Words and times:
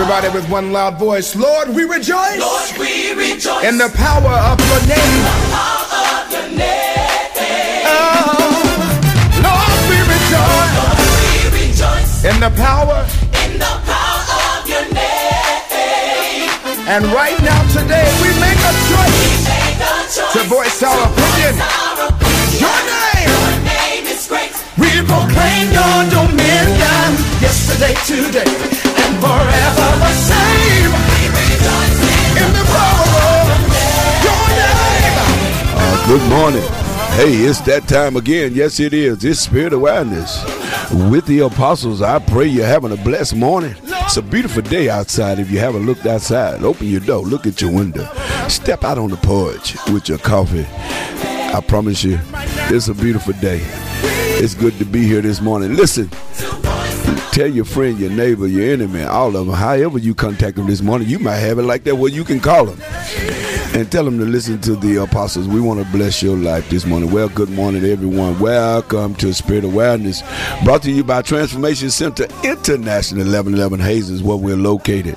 Everybody 0.00 0.32
with 0.32 0.48
one 0.48 0.72
loud 0.72 0.98
voice. 0.98 1.36
Lord, 1.36 1.68
we 1.76 1.84
rejoice. 1.84 2.40
Lord, 2.40 2.72
we 2.80 3.12
rejoice. 3.12 3.68
In 3.68 3.76
the 3.76 3.92
power 3.92 4.32
of 4.48 4.56
your 4.56 4.80
name. 4.88 4.96
The 4.96 5.36
power 5.52 5.92
of 6.16 6.24
your 6.32 6.48
name. 6.56 7.84
Oh, 7.84 8.64
Lord, 9.44 9.80
we 9.92 10.00
rejoice. 10.00 10.72
Lord, 10.80 11.04
we 11.04 11.68
rejoice. 11.68 12.24
In 12.24 12.40
the 12.40 12.48
power. 12.56 13.04
In 13.44 13.60
the 13.60 13.74
power 13.84 14.24
of 14.56 14.64
your 14.64 14.88
name. 14.88 16.48
And 16.88 17.04
right 17.12 17.36
now, 17.44 17.60
today, 17.68 18.08
we 18.24 18.32
make 18.40 18.56
a 18.56 18.72
choice. 18.88 19.20
We 19.20 19.36
make 19.52 19.84
a 19.84 20.00
choice. 20.08 20.32
To 20.32 20.40
voice 20.48 20.80
our 20.80 20.96
opinion. 20.96 21.60
Our 21.60 22.08
opinion. 22.08 22.56
Your 22.56 22.80
name. 22.88 23.28
Your 23.36 23.52
name 23.68 24.08
is 24.08 24.24
great. 24.24 24.56
We 24.80 25.04
proclaim 25.04 25.68
your 25.76 26.08
dominion. 26.08 27.20
Yesterday, 27.70 27.94
today, 28.04 28.40
and 28.40 29.20
forever 29.20 29.88
the 30.02 30.12
same. 30.12 30.90
In, 32.36 32.52
the 32.52 32.64
power 32.66 33.52
of 33.52 33.62
your 34.24 34.44
name. 34.58 35.14
Uh, 35.76 36.06
good 36.08 36.28
morning. 36.28 36.68
Hey, 37.14 37.46
it's 37.46 37.60
that 37.62 37.86
time 37.86 38.16
again. 38.16 38.54
Yes, 38.54 38.80
it 38.80 38.92
is. 38.92 39.24
It's 39.24 39.40
Spirit 39.40 39.72
Awareness 39.72 40.42
with 41.10 41.26
the 41.26 41.40
apostles. 41.40 42.02
I 42.02 42.18
pray 42.18 42.46
you're 42.46 42.66
having 42.66 42.90
a 42.90 42.96
blessed 42.96 43.36
morning. 43.36 43.76
It's 43.84 44.16
a 44.16 44.22
beautiful 44.22 44.62
day 44.62 44.90
outside. 44.90 45.38
If 45.38 45.48
you 45.48 45.60
haven't 45.60 45.86
looked 45.86 46.06
outside, 46.06 46.64
open 46.64 46.88
your 46.88 47.00
door, 47.00 47.22
look 47.22 47.46
at 47.46 47.60
your 47.60 47.72
window, 47.72 48.04
step 48.48 48.82
out 48.82 48.98
on 48.98 49.10
the 49.10 49.16
porch 49.18 49.76
with 49.92 50.08
your 50.08 50.18
coffee. 50.18 50.66
I 50.72 51.62
promise 51.66 52.02
you, 52.02 52.18
it's 52.68 52.88
a 52.88 52.94
beautiful 52.94 53.34
day. 53.34 53.60
It's 54.42 54.54
good 54.54 54.76
to 54.78 54.84
be 54.84 55.04
here 55.04 55.20
this 55.20 55.40
morning. 55.40 55.76
Listen, 55.76 56.10
tell 57.32 57.46
your 57.46 57.64
friend, 57.64 57.98
your 57.98 58.10
neighbor, 58.10 58.46
your 58.46 58.72
enemy, 58.72 59.02
all 59.02 59.36
of 59.36 59.46
them, 59.46 59.54
however 59.54 59.98
you 59.98 60.14
contact 60.14 60.56
them 60.56 60.66
this 60.66 60.82
morning, 60.82 61.08
you 61.08 61.18
might 61.18 61.36
have 61.36 61.58
it 61.58 61.62
like 61.62 61.84
that 61.84 61.96
where 61.96 62.10
you 62.10 62.24
can 62.24 62.40
call 62.40 62.66
them 62.66 62.80
and 63.74 63.90
tell 63.90 64.04
them 64.04 64.18
to 64.18 64.24
listen 64.24 64.60
to 64.60 64.74
the 64.74 64.96
apostles. 64.96 65.46
We 65.46 65.60
want 65.60 65.84
to 65.84 65.92
bless 65.92 66.22
your 66.22 66.36
life 66.36 66.68
this 66.70 66.84
morning. 66.84 67.12
Well, 67.12 67.28
good 67.28 67.50
morning, 67.50 67.84
everyone. 67.84 68.38
Welcome 68.40 69.14
to 69.16 69.32
Spirit 69.32 69.64
Awareness, 69.64 70.22
brought 70.64 70.82
to 70.82 70.90
you 70.90 71.04
by 71.04 71.22
Transformation 71.22 71.90
Center 71.90 72.24
International, 72.42 73.24
1111 73.24 73.80
Hayes 73.80 74.10
is 74.10 74.22
where 74.22 74.36
we're 74.36 74.56
located. 74.56 75.16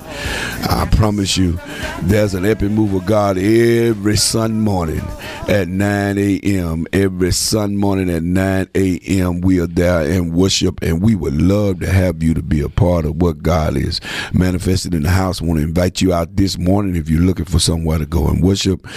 I 0.70 0.88
promise 0.92 1.36
you, 1.36 1.60
there's 2.04 2.36
an 2.36 2.46
epic 2.46 2.70
move 2.70 2.94
of 2.94 3.06
God 3.06 3.38
every 3.38 4.18
Sunday 4.18 4.58
morning 4.58 5.02
at 5.48 5.68
9 5.68 6.18
a.m. 6.18 6.86
Every 6.94 7.32
Sunday 7.32 7.76
morning 7.76 8.10
at 8.10 8.24
9 8.24 8.70
a.m. 8.76 9.42
We 9.42 9.60
are 9.62 9.68
there 9.68 10.04
in 10.04 10.32
worship, 10.32 10.82
and 10.84 11.02
we 11.02 11.16
would 11.16 11.42
love 11.42 11.80
to 11.80 11.90
have 11.90 12.22
you 12.22 12.34
to 12.36 12.44
be 12.44 12.62
a 12.62 12.70
part 12.70 13.06
of 13.06 13.22
what 13.22 13.42
God 13.42 13.76
is 13.76 14.00
manifested 14.32 14.94
in 14.94 15.02
the 15.04 15.10
house. 15.10 15.42
I 15.42 15.46
want 15.46 15.60
to 15.60 15.64
invite 15.64 16.02
you 16.02 16.14
out 16.14 16.36
this 16.36 16.58
morning 16.58 16.96
if 16.96 17.10
you're 17.10 17.22
looking 17.22 17.46
for 17.46 17.60
somewhere 17.60 17.98
to 17.98 18.06
go 18.06 18.28
and 18.28 18.43
worship, 18.44 18.88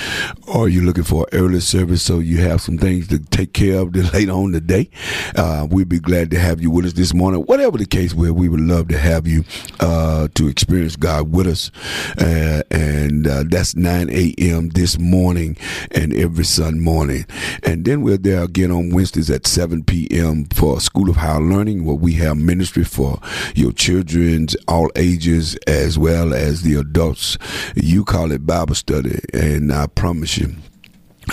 or 0.47 0.69
you're 0.69 0.85
looking 0.85 1.05
for 1.05 1.27
early 1.33 1.61
service 1.61 2.03
so 2.03 2.19
you 2.19 2.39
have 2.39 2.61
some 2.61 2.79
things 2.79 3.09
to 3.09 3.19
take 3.19 3.53
care 3.53 3.81
of 3.81 3.95
later 4.15 4.33
on 4.33 4.53
today. 4.53 4.91
Uh, 5.37 5.67
we'd 5.71 5.89
be 5.89 5.99
glad 6.01 6.31
to 6.31 6.39
have 6.39 6.61
you 6.61 6.71
with 6.71 6.87
us 6.87 6.93
this 6.93 7.15
morning. 7.15 7.41
Whatever 7.43 7.79
the 7.79 7.87
case, 7.87 8.15
where 8.15 8.33
we 8.33 8.49
would 8.49 8.61
love 8.61 8.89
to 8.89 8.99
have 8.99 9.27
you 9.27 9.45
uh, 9.81 10.29
to 10.35 10.49
experience 10.49 10.97
God 10.97 11.33
with 11.33 11.47
us, 11.47 11.71
uh, 12.19 12.63
and 12.71 13.27
uh, 13.27 13.45
that's 13.49 13.75
9 13.75 14.11
a.m. 14.11 14.69
this 14.71 14.99
morning 14.99 15.57
and 15.93 16.15
every 16.15 16.45
Sunday 16.45 16.77
morning. 16.87 17.27
And 17.63 17.85
then 17.85 18.03
we're 18.03 18.17
there 18.17 18.43
again 18.43 18.71
on 18.71 18.91
Wednesdays 18.91 19.31
at 19.31 19.47
7 19.47 19.85
p.m. 19.85 20.47
for 20.47 20.81
School 20.81 21.11
of 21.11 21.17
Higher 21.17 21.41
Learning, 21.41 21.85
where 21.85 21.95
we 21.95 22.15
have 22.15 22.37
ministry 22.37 22.85
for 22.85 23.21
your 23.55 23.73
children's 23.73 24.57
all 24.69 24.91
ages 24.97 25.57
as 25.67 25.99
well 25.99 26.35
as 26.35 26.63
the 26.63 26.75
adults. 26.75 27.39
You 27.75 28.05
call 28.05 28.33
it 28.33 28.47
Bible 28.47 28.75
study, 28.75 29.21
and 29.37 29.73
I 29.73 29.87
promise 29.87 30.39
you. 30.39 30.55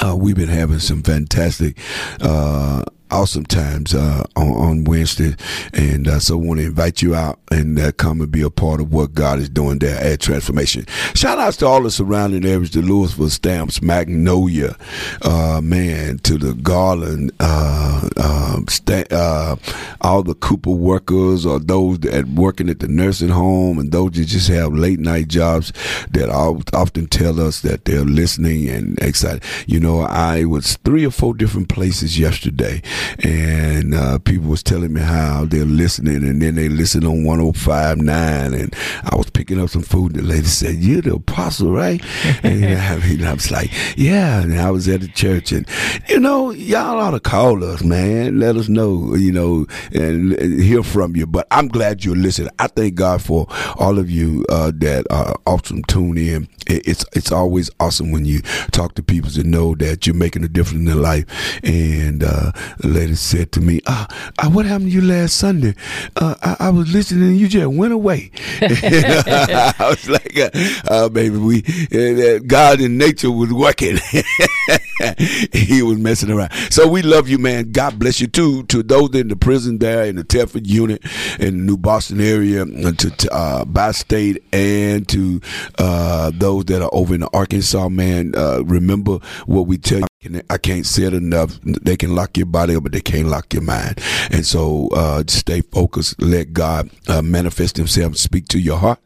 Uh, 0.01 0.15
we've 0.15 0.35
been 0.35 0.49
having 0.49 0.79
some 0.79 1.03
fantastic, 1.03 1.77
uh, 2.19 2.83
awesome 3.13 3.45
times 3.45 3.93
uh, 3.93 4.23
on, 4.35 4.47
on 4.49 4.83
Wednesday, 4.85 5.35
and 5.73 6.07
uh, 6.07 6.19
so 6.19 6.33
I 6.33 6.43
want 6.43 6.59
to 6.59 6.65
invite 6.65 7.01
you 7.03 7.13
out 7.13 7.39
and 7.51 7.79
uh, 7.79 7.91
come 7.91 8.21
and 8.21 8.31
be 8.31 8.41
a 8.41 8.49
part 8.49 8.81
of 8.81 8.91
what 8.91 9.13
God 9.13 9.37
is 9.37 9.49
doing 9.49 9.77
there 9.79 9.99
at 9.99 10.19
Transformation. 10.19 10.87
Shout 11.13 11.37
outs 11.37 11.57
to 11.57 11.67
all 11.67 11.83
the 11.83 11.91
surrounding 11.91 12.43
areas, 12.43 12.71
the 12.71 12.81
Lewisville 12.81 13.29
Stamps, 13.29 13.81
Magnolia, 13.81 14.75
uh, 15.21 15.61
man, 15.63 16.17
to 16.19 16.37
the 16.39 16.55
Garland, 16.55 17.31
uh, 17.39 18.09
um, 18.17 18.65
uh, 19.11 19.55
all 20.01 20.23
the 20.23 20.35
Cooper 20.35 20.71
workers 20.71 21.45
or 21.45 21.59
those 21.59 21.99
that 21.99 22.27
working 22.29 22.69
at 22.69 22.79
the 22.79 22.87
nursing 22.87 23.29
home 23.29 23.77
and 23.77 23.91
those 23.91 24.11
that 24.13 24.25
just 24.25 24.49
have 24.49 24.73
late 24.73 24.99
night 24.99 25.27
jobs 25.27 25.71
that 26.11 26.29
often 26.29 27.07
tell 27.07 27.39
us 27.39 27.61
that 27.61 27.85
they're 27.85 28.05
listening 28.05 28.69
and 28.69 28.99
excited. 29.01 29.43
You 29.67 29.79
know, 29.79 30.01
I 30.01 30.45
was 30.45 30.77
three 30.77 31.05
or 31.05 31.11
four 31.11 31.35
different 31.35 31.69
places 31.69 32.17
yesterday 32.17 32.81
and 33.19 33.93
uh, 33.93 34.19
people 34.19 34.49
was 34.49 34.63
telling 34.63 34.93
me 34.93 35.01
how 35.01 35.45
they're 35.45 35.65
listening 35.65 36.17
and 36.23 36.41
then 36.41 36.55
they 36.55 36.69
listen 36.69 37.05
on 37.05 37.23
1059 37.23 38.53
and 38.53 38.75
I 39.03 39.15
was 39.15 39.29
picking 39.29 39.59
up 39.59 39.69
some 39.69 39.81
food 39.81 40.15
and 40.15 40.25
the 40.25 40.27
lady 40.27 40.45
said 40.45 40.75
you're 40.75 41.01
the 41.01 41.15
apostle 41.15 41.71
right? 41.71 42.01
And 42.43 42.65
I, 42.65 42.97
mean, 43.07 43.23
I 43.23 43.33
was 43.33 43.51
like 43.51 43.71
yeah. 43.97 44.41
And 44.41 44.59
I 44.59 44.71
was 44.71 44.87
at 44.87 45.01
the 45.01 45.07
church 45.07 45.51
and 45.51 45.67
you 46.07 46.19
know 46.19 46.51
y'all 46.51 46.99
ought 46.99 47.11
to 47.11 47.19
call 47.19 47.63
us 47.63 47.83
man. 47.83 48.39
Let 48.39 48.55
us 48.55 48.69
know 48.69 49.15
you 49.15 49.31
know 49.31 49.65
and, 49.93 50.33
and 50.33 50.61
hear 50.61 50.83
from 50.83 51.15
you. 51.15 51.25
But 51.25 51.47
I'm 51.51 51.67
glad 51.67 52.03
you're 52.03 52.15
listening. 52.15 52.51
I 52.59 52.67
thank 52.67 52.95
God 52.95 53.21
for 53.21 53.47
all 53.77 53.99
of 53.99 54.09
you 54.09 54.45
uh, 54.49 54.71
that 54.75 55.05
are 55.09 55.35
often 55.45 55.83
tune 55.83 56.17
in. 56.17 56.47
It's 56.67 57.05
it's 57.13 57.31
always 57.31 57.69
awesome 57.79 58.11
when 58.11 58.25
you 58.25 58.41
talk 58.71 58.95
to 58.95 59.03
people 59.03 59.29
to 59.31 59.43
know 59.43 59.75
that 59.75 60.07
you're 60.07 60.15
making 60.15 60.43
a 60.43 60.47
difference 60.47 60.79
in 60.79 60.85
their 60.85 60.95
life. 60.95 61.25
And 61.63 62.23
uh, 62.23 62.51
lady 62.93 63.15
said 63.15 63.51
to 63.53 63.61
me, 63.61 63.81
ah, 63.87 64.07
ah, 64.39 64.49
what 64.49 64.65
happened 64.65 64.89
to 64.89 64.95
you 64.95 65.01
last 65.01 65.37
Sunday? 65.37 65.75
Uh, 66.15 66.35
I, 66.41 66.67
I, 66.67 66.69
was 66.69 66.91
listening 66.93 67.23
and 67.29 67.37
you 67.37 67.47
just 67.47 67.67
went 67.67 67.93
away. 67.93 68.31
I 68.61 69.73
was 69.79 70.07
like, 70.09 70.37
uh, 70.37 70.49
uh, 70.87 71.09
baby, 71.09 71.37
we, 71.37 71.63
uh, 71.93 72.39
God 72.45 72.79
in 72.79 72.97
nature 72.97 73.31
was 73.31 73.51
working. 73.51 73.97
he 75.51 75.81
was 75.81 75.97
messing 75.97 76.31
around. 76.31 76.51
So 76.69 76.87
we 76.87 77.01
love 77.01 77.27
you, 77.27 77.37
man. 77.37 77.71
God 77.71 77.99
bless 77.99 78.21
you 78.21 78.27
too. 78.27 78.63
To 78.63 78.83
those 78.83 79.13
in 79.15 79.27
the 79.27 79.35
prison 79.35 79.79
there 79.79 80.05
in 80.05 80.15
the 80.15 80.23
Telford 80.23 80.67
unit 80.67 81.03
in 81.39 81.57
the 81.57 81.63
New 81.63 81.77
Boston 81.77 82.21
area, 82.21 82.65
to 82.65 83.29
uh, 83.31 83.65
Bi-State, 83.65 84.43
and 84.53 85.07
to 85.09 85.41
uh, 85.79 86.31
those 86.33 86.65
that 86.65 86.81
are 86.81 86.89
over 86.93 87.15
in 87.15 87.23
Arkansas, 87.23 87.89
man. 87.89 88.33
Uh, 88.35 88.63
remember 88.63 89.19
what 89.45 89.67
we 89.67 89.77
tell 89.77 89.99
you. 89.99 90.07
I 90.49 90.57
can't 90.57 90.85
say 90.85 91.03
it 91.03 91.13
enough. 91.13 91.59
They 91.61 91.97
can 91.97 92.15
lock 92.15 92.37
your 92.37 92.45
body 92.45 92.75
up, 92.75 92.83
but 92.83 92.91
they 92.91 93.01
can't 93.01 93.27
lock 93.27 93.53
your 93.53 93.63
mind. 93.63 93.99
And 94.31 94.45
so, 94.45 94.89
uh, 94.89 95.23
stay 95.27 95.61
focused. 95.61 96.21
Let 96.21 96.53
God 96.53 96.89
uh, 97.07 97.21
manifest 97.21 97.77
Himself, 97.77 98.17
speak 98.17 98.47
to 98.49 98.59
your 98.59 98.77
heart, 98.77 98.99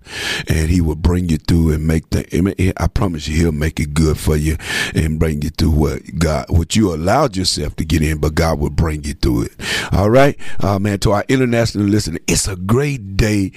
and 0.47 0.69
He 0.69 0.81
will 0.81 0.95
bring 0.95 1.29
you 1.29 1.37
through 1.37 1.71
and 1.73 1.87
make 1.87 2.09
the. 2.09 2.73
I 2.77 2.87
promise 2.87 3.27
you, 3.27 3.37
He'll 3.37 3.51
make 3.51 3.79
it 3.79 3.93
good 3.93 4.17
for 4.17 4.35
you 4.35 4.57
and 4.93 5.19
bring 5.19 5.41
you 5.41 5.49
through 5.49 5.71
what 5.71 6.01
God, 6.17 6.45
what 6.49 6.75
you 6.75 6.93
allowed 6.93 7.35
yourself 7.35 7.75
to 7.77 7.85
get 7.85 8.01
in, 8.01 8.19
but 8.19 8.35
God 8.35 8.59
will 8.59 8.69
bring 8.69 9.03
you 9.03 9.13
through 9.13 9.43
it. 9.43 9.55
All 9.91 10.09
right, 10.09 10.37
uh, 10.59 10.79
man. 10.79 10.99
To 10.99 11.11
our 11.11 11.25
international 11.27 11.85
listener, 11.85 12.19
it's 12.27 12.47
a 12.47 12.55
great 12.55 13.17
day. 13.17 13.51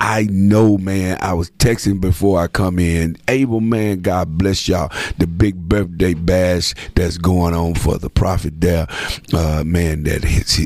I 0.00 0.26
know, 0.30 0.78
man. 0.78 1.18
I 1.20 1.34
was 1.34 1.50
texting 1.52 2.00
before 2.00 2.40
I 2.40 2.46
come 2.46 2.78
in. 2.78 3.18
Abel, 3.28 3.60
man, 3.60 4.00
God 4.00 4.38
bless 4.38 4.66
y'all. 4.66 4.90
The 5.18 5.26
big 5.26 5.68
birthday 5.68 6.14
bash 6.14 6.74
that's 6.94 7.18
going 7.18 7.52
on 7.52 7.74
for 7.74 7.98
the 7.98 8.08
prophet 8.08 8.62
there, 8.62 8.86
uh, 9.34 9.62
man. 9.64 10.04
That 10.04 10.24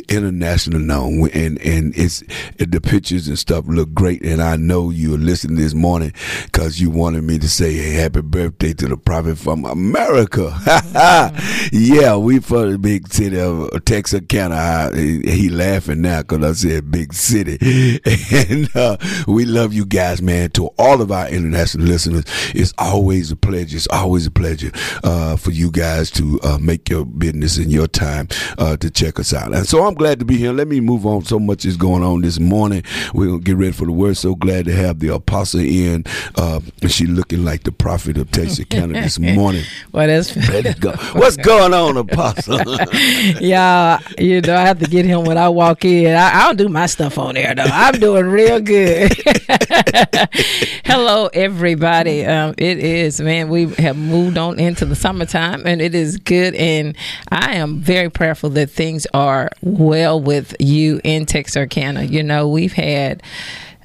international 0.09 0.79
known, 0.79 1.29
and 1.31 1.61
and 1.61 1.93
it's 1.97 2.23
the 2.59 2.81
pictures 2.81 3.27
and 3.27 3.37
stuff 3.37 3.65
look 3.67 3.93
great. 3.93 4.23
And 4.25 4.41
I 4.41 4.55
know 4.55 4.91
you're 4.91 5.19
listening 5.19 5.57
this 5.57 5.75
morning 5.75 6.13
because 6.45 6.81
you 6.81 6.91
wanted 6.91 7.25
me 7.25 7.41
to 7.41 7.49
say 7.49 7.73
hey, 7.73 7.95
happy 7.95 8.21
birthday 8.21 8.73
to 8.75 8.87
the 8.87 8.97
prophet 8.97 9.37
from 9.37 9.65
America. 9.65 10.57
yeah, 11.73 12.17
we 12.17 12.39
from 12.39 12.71
the 12.71 12.79
big 12.79 13.13
city 13.13 13.41
of 13.41 13.69
Texas, 13.85 14.21
Texarkana. 14.21 14.93
He 14.95 15.49
laughing 15.49 16.03
now 16.03 16.23
because 16.23 16.45
I 16.45 16.53
said 16.53 16.93
big 16.93 17.13
city, 17.13 18.01
and. 18.33 18.71
Uh, 18.77 18.97
we 19.27 19.45
love 19.45 19.73
you 19.73 19.85
guys, 19.85 20.23
man. 20.23 20.51
To 20.51 20.67
all 20.79 21.01
of 21.01 21.11
our 21.11 21.29
international 21.29 21.87
listeners, 21.87 22.25
it's 22.55 22.73
always 22.79 23.31
a 23.31 23.37
pleasure. 23.37 23.77
It's 23.77 23.89
always 23.89 24.27
a 24.27 24.31
pleasure 24.31 24.71
uh, 25.03 25.37
for 25.37 25.51
you 25.51 25.71
guys 25.71 26.11
to 26.13 26.41
uh, 26.43 26.59
make 26.59 26.89
your 26.89 27.05
business 27.05 27.57
and 27.57 27.71
your 27.71 27.87
time 27.87 28.29
uh, 28.59 28.77
to 28.79 28.91
check 28.91 29.19
us 29.19 29.33
out. 29.33 29.55
And 29.55 29.67
so 29.67 29.87
I'm 29.87 29.95
glad 29.95 30.19
to 30.21 30.25
be 30.25 30.37
here. 30.37 30.53
Let 30.53 30.69
me 30.69 30.81
move 30.81 31.07
on. 31.07 31.25
So 31.25 31.39
much 31.39 31.65
is 31.65 31.77
going 31.77 32.03
on 32.03 32.23
this 32.23 32.39
morning. 32.39 32.83
We're 33.13 33.27
gonna 33.27 33.41
get 33.41 33.57
ready 33.57 33.73
for 33.73 33.87
the 33.87 33.93
word. 33.93 34.17
So 34.17 34.35
glad 34.35 34.67
to 34.67 34.75
have 34.75 35.01
the 35.01 35.09
apostle 35.09 35.61
in. 35.61 36.05
Uh, 36.37 36.61
she 36.89 37.07
looking 37.07 37.45
like 37.45 37.65
the 37.65 37.73
prophet 37.73 38.17
of 38.19 38.31
Texarkana 38.31 39.01
this 39.01 39.19
morning. 39.35 39.65
well, 39.93 40.07
that's 40.07 40.35
go. 40.79 40.93
What's 41.15 41.37
going 41.37 41.75
on, 41.75 41.97
apostle? 41.97 42.61
yeah, 43.41 43.99
you 44.19 44.41
know 44.41 44.55
I 44.55 44.61
have 44.61 44.79
to 44.81 44.87
get 44.87 45.05
him 45.05 45.25
when 45.25 45.39
I 45.39 45.49
walk 45.49 45.85
in. 45.85 46.15
I, 46.15 46.41
I 46.41 46.47
don't 46.47 46.57
do 46.57 46.69
my 46.69 46.87
stuff 46.87 47.19
on 47.19 47.35
there 47.35 47.55
though. 47.55 47.63
I'm 47.65 47.99
doing 47.99 48.27
real 48.27 48.61
good. 48.61 49.14
Hello, 50.85 51.29
everybody. 51.33 52.25
Um, 52.25 52.55
it 52.59 52.79
is, 52.79 53.21
man, 53.21 53.49
we 53.49 53.67
have 53.75 53.97
moved 53.97 54.39
on 54.39 54.59
into 54.59 54.85
the 54.85 54.97
summertime 54.97 55.63
and 55.67 55.81
it 55.81 55.95
is 55.95 56.17
good. 56.19 56.55
And 56.55 56.97
I 57.31 57.55
am 57.55 57.81
very 57.81 58.11
prayerful 58.11 58.51
that 58.51 58.71
things 58.71 59.07
are 59.15 59.51
well 59.63 60.21
with 60.21 60.55
you 60.59 61.01
in 61.05 61.27
Texarkana. 61.27 62.05
You 62.05 62.23
know, 62.23 62.49
we've 62.49 62.73
had. 62.73 63.23